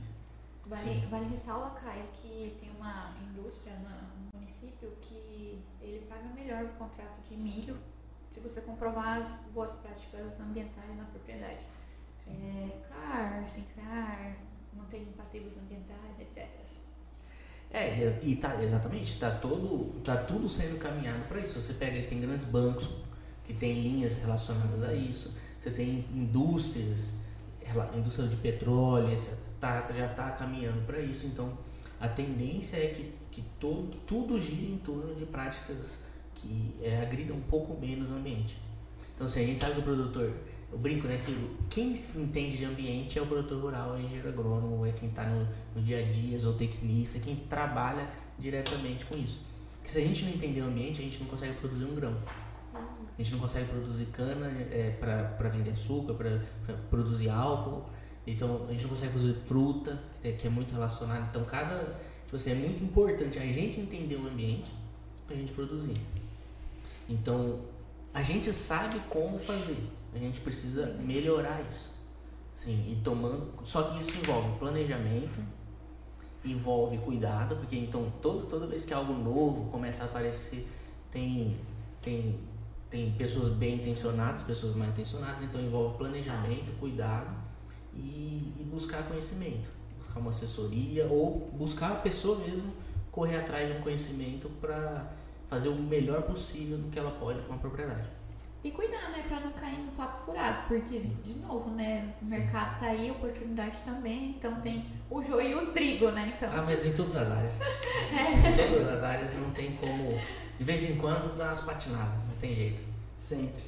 [0.64, 6.68] Vale, vale ressalva, Caio, que tem uma indústria no município que ele paga melhor o
[6.74, 7.76] contrato de milho
[8.30, 11.66] se você comprovar as boas práticas ambientais na propriedade.
[12.26, 14.36] É, CAR, sem CAR,
[14.74, 16.46] não tem passivos ambientais, etc.
[17.70, 21.60] É, e tá, exatamente, tá, todo, tá tudo sendo caminhado para isso.
[21.60, 22.88] Você pega, tem grandes bancos
[23.44, 27.12] que tem linhas relacionadas a isso, você tem indústrias,
[27.94, 31.26] indústria de petróleo, etc, tá, já está caminhando para isso.
[31.26, 31.56] Então,
[32.00, 35.98] a tendência é que, que todo, tudo gire em torno de práticas
[36.34, 38.56] que é, agridam um pouco menos o ambiente.
[39.14, 40.32] Então, assim, a gente sabe que o produtor,
[40.70, 44.00] eu brinco, né, que quem se entende de ambiente é o produtor rural, é o
[44.00, 48.08] engenheiro agrônomo, é quem está no, no, dia a dia, zootecnista, quem trabalha
[48.38, 49.46] diretamente com isso.
[49.76, 52.16] Porque se a gente não entender o ambiente, a gente não consegue produzir um grão.
[52.74, 56.40] A gente não consegue produzir cana é, para vender açúcar, para
[56.90, 57.84] produzir álcool.
[58.26, 61.28] Então a gente não consegue fazer fruta, que é, que é muito relacionado.
[61.30, 61.98] Então cada.
[62.24, 64.70] Tipo assim, é muito importante a gente entender o ambiente
[65.26, 65.98] para a gente produzir.
[67.08, 67.60] Então
[68.12, 69.90] a gente sabe como fazer.
[70.14, 71.92] A gente precisa melhorar isso.
[72.54, 73.52] Sim, e tomando.
[73.62, 75.40] Só que isso envolve planejamento,
[76.44, 80.66] envolve cuidado, porque então todo, toda vez que algo novo começa a aparecer,
[81.10, 81.56] tem,
[82.02, 82.40] tem,
[82.90, 87.32] tem pessoas bem intencionadas, pessoas mal intencionadas, então envolve planejamento, cuidado
[87.94, 92.72] e, e buscar conhecimento, buscar uma assessoria ou buscar a pessoa mesmo
[93.12, 95.12] correr atrás de um conhecimento para
[95.48, 98.08] fazer o melhor possível do que ela pode com a propriedade.
[98.62, 102.80] E cuidar, né, para não cair no papo furado, porque, de novo, né, o mercado
[102.80, 106.32] tá aí, oportunidade também, então tem o joio e o trigo, né?
[106.36, 107.60] Então, ah, mas em todas as áreas.
[107.62, 110.20] em todas as áreas não tem como.
[110.58, 112.82] De vez em quando dá umas patinadas, não tem jeito.
[113.16, 113.62] Sempre.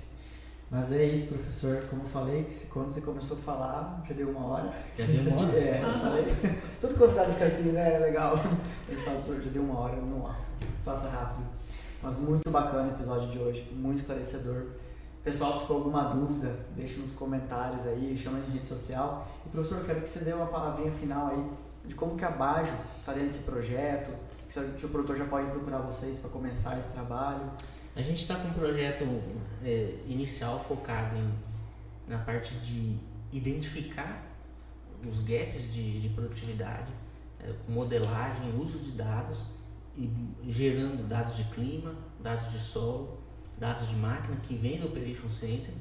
[0.68, 1.84] Mas é isso, professor.
[1.88, 4.72] Como eu falei, quando você começou a falar, já deu uma hora.
[4.98, 5.52] Já deu uma hora?
[5.58, 6.58] É, eu falei.
[6.80, 7.94] Todo convidado fica assim, né?
[7.94, 8.36] É legal.
[8.36, 9.96] A gente fala, professor, já deu uma hora.
[9.96, 10.48] Nossa,
[10.84, 11.59] passa rápido.
[12.02, 14.66] Mas muito bacana o episódio de hoje, muito esclarecedor.
[15.22, 19.28] Pessoal, se ficou alguma dúvida, deixa nos comentários aí, chama em rede social.
[19.44, 21.50] E professor, eu quero que você dê uma palavrinha final aí
[21.84, 24.10] de como que a Bajo está dentro desse projeto,
[24.78, 27.50] que o produtor já pode procurar vocês para começar esse trabalho.
[27.94, 29.04] A gente está com um projeto
[29.62, 31.30] é, inicial focado em,
[32.08, 32.96] na parte de
[33.30, 34.24] identificar
[35.06, 36.92] os gaps de, de produtividade,
[37.40, 39.59] é, modelagem, uso de dados
[39.96, 40.10] e
[40.48, 43.18] gerando dados de clima, dados de solo,
[43.58, 45.74] dados de máquina que vem do Operation Center,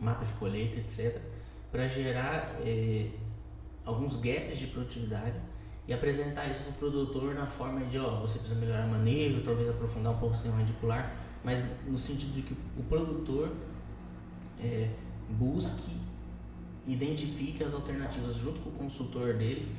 [0.00, 1.20] mapas de colheita, etc.,
[1.70, 3.10] para gerar é,
[3.84, 5.40] alguns gaps de produtividade
[5.86, 9.68] e apresentar isso para o produtor na forma de, ó, você precisa melhorar manejo, talvez
[9.68, 13.52] aprofundar um pouco o sistema radicular, mas no sentido de que o produtor
[14.60, 14.90] é,
[15.28, 15.96] busque,
[16.86, 19.74] identifique as alternativas junto com o consultor dele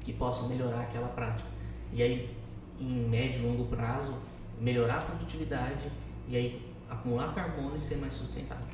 [0.00, 1.53] que possam melhorar aquela prática.
[1.92, 2.36] E aí,
[2.80, 4.14] em médio e longo prazo,
[4.60, 5.90] melhorar a produtividade
[6.28, 8.66] e aí acumular carbono e ser mais sustentável.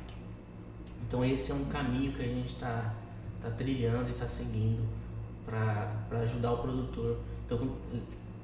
[1.07, 2.93] Então esse é um caminho que a gente está
[3.41, 4.87] tá trilhando e está seguindo
[5.45, 7.19] para ajudar o produtor.
[7.45, 7.75] Então,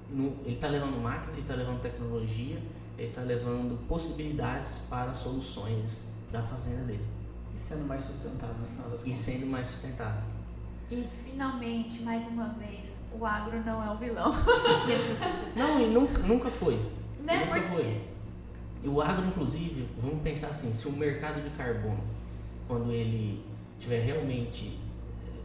[0.09, 2.61] no, ele está levando máquina, ele está levando tecnologia,
[2.97, 7.05] ele está levando possibilidades para soluções da fazenda dele.
[7.55, 9.17] E sendo mais sustentável no final das contas.
[9.17, 10.36] E sendo mais sustentável.
[10.89, 14.31] E finalmente, mais uma vez, o agro não é o vilão.
[15.55, 16.75] não, e nunca, nunca foi.
[17.19, 17.45] Né?
[17.45, 17.67] Nunca Porque...
[17.67, 18.01] foi.
[18.83, 22.03] E o agro, inclusive, vamos pensar assim, se o mercado de carbono,
[22.67, 23.43] quando ele
[23.77, 24.79] estiver realmente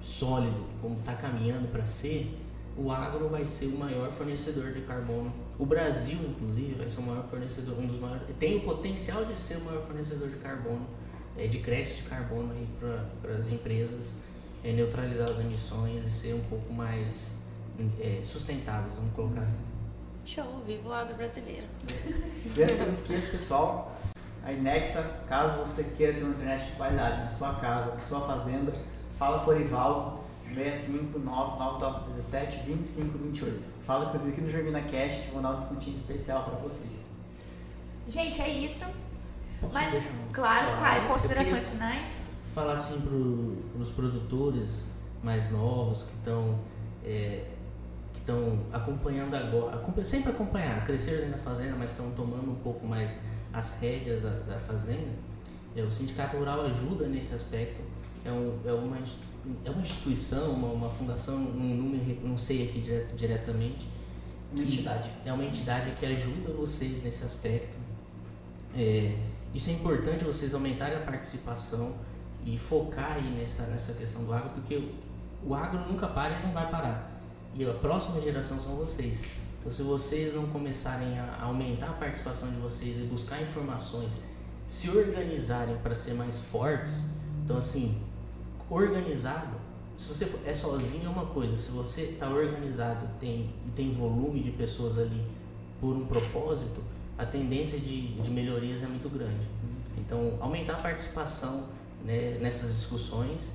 [0.01, 2.38] sólido, como está caminhando para ser,
[2.76, 5.32] o agro vai ser o maior fornecedor de carbono.
[5.59, 9.36] O Brasil, inclusive, vai ser o maior fornecedor, um dos maiores, tem o potencial de
[9.36, 10.86] ser o maior fornecedor de carbono,
[11.36, 14.12] é, de crédito de carbono para as empresas
[14.65, 17.35] é, neutralizar as emissões e ser um pouco mais
[18.01, 19.61] é, sustentáveis, vamos colocar assim.
[20.25, 21.67] Show, viva o agro brasileiro.
[22.57, 23.97] E antes que esqueça, pessoal,
[24.45, 28.21] a Inexa, caso você queira ter uma internet de qualidade na sua casa, na sua
[28.21, 28.73] fazenda,
[29.23, 30.19] Fala com o Orivaldo,
[30.53, 32.11] 659
[32.67, 33.69] 2528.
[33.87, 36.55] Fala que eu vi aqui no Germina Cash que vou dar um descontinho especial para
[36.57, 37.09] vocês.
[38.09, 38.85] Gente, é isso.
[39.73, 39.95] Mas,
[40.33, 42.23] claro, Caio, considerações finais?
[42.53, 44.85] Falar assim para os produtores
[45.23, 46.59] mais novos que estão
[47.05, 47.45] é,
[48.13, 53.17] que estão acompanhando agora, sempre acompanharam, cresceram na fazenda, mas estão tomando um pouco mais
[53.53, 55.11] as rédeas da, da fazenda.
[55.75, 57.81] É, o Sindicato Rural ajuda nesse aspecto
[58.25, 58.99] é, um, é, uma,
[59.65, 63.89] é uma instituição, uma, uma fundação, um número, não sei aqui dire, diretamente,
[64.53, 65.11] Uma entidade.
[65.25, 67.77] É uma entidade que ajuda vocês nesse aspecto.
[68.77, 69.17] É,
[69.55, 71.95] isso é importante vocês aumentarem a participação
[72.45, 74.88] e focar aí nessa, nessa questão do agro, porque
[75.45, 77.11] o, agro nunca para e não vai parar.
[77.55, 79.24] E a próxima geração são vocês.
[79.59, 84.16] Então, se vocês não começarem a aumentar a participação de vocês e buscar informações,
[84.66, 87.05] se organizarem para ser mais fortes,
[87.45, 88.01] então assim,
[88.68, 89.57] organizado,
[89.97, 94.43] se você é sozinho é uma coisa, se você está organizado tem, e tem volume
[94.43, 95.24] de pessoas ali
[95.80, 96.82] por um propósito,
[97.16, 99.47] a tendência de, de melhorias é muito grande.
[99.99, 101.66] Então, aumentar a participação
[102.05, 103.53] né, nessas discussões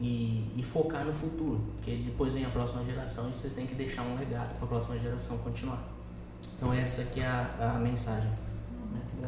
[0.00, 3.74] e, e, focar no futuro, porque depois vem a próxima geração e vocês têm que
[3.74, 5.82] deixar um legado para a próxima geração continuar.
[6.56, 8.30] Então, essa que é a, a mensagem.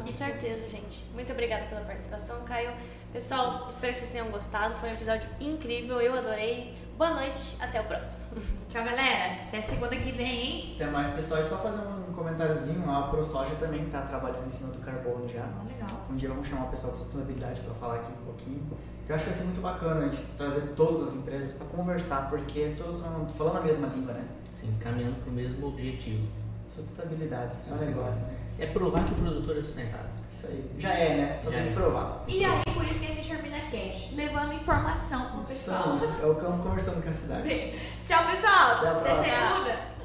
[0.01, 1.03] Com certeza, gente.
[1.13, 2.71] Muito obrigada pela participação, Caio.
[3.11, 4.75] Pessoal, espero que vocês tenham gostado.
[4.75, 6.75] Foi um episódio incrível, eu adorei.
[6.99, 8.25] Boa noite, até o próximo.
[8.67, 9.43] Tchau, galera.
[9.47, 10.73] Até segunda que vem, hein?
[10.75, 11.39] Até mais, pessoal.
[11.39, 12.91] E só fazer um comentáriozinho.
[12.91, 15.43] A ProSoja também está trabalhando em cima do carbono já.
[15.43, 16.05] Ah, legal.
[16.09, 18.67] Um dia vamos chamar o pessoal de sustentabilidade para falar aqui um pouquinho.
[19.07, 22.29] Eu acho que vai ser muito bacana a gente trazer todas as empresas para conversar,
[22.29, 24.25] porque todos estão falando a mesma língua, né?
[24.51, 26.27] Sim, caminhando para o mesmo objetivo.
[26.67, 27.55] Sustentabilidade.
[27.65, 28.38] É um negócio, né?
[28.59, 30.09] É provar que o produtor é sustentável.
[30.31, 30.71] Isso aí.
[30.77, 31.39] Já é, né?
[31.43, 31.73] Só Já tem que é.
[31.75, 32.23] provar.
[32.27, 35.97] E aí, por isso que a gente termina cash, levando informação pro pessoal.
[35.97, 37.49] São- É o cão conversando com a cidade.
[38.05, 38.71] Tchau, pessoal.
[38.77, 39.23] Até a próxima.
[39.23, 39.98] TCA.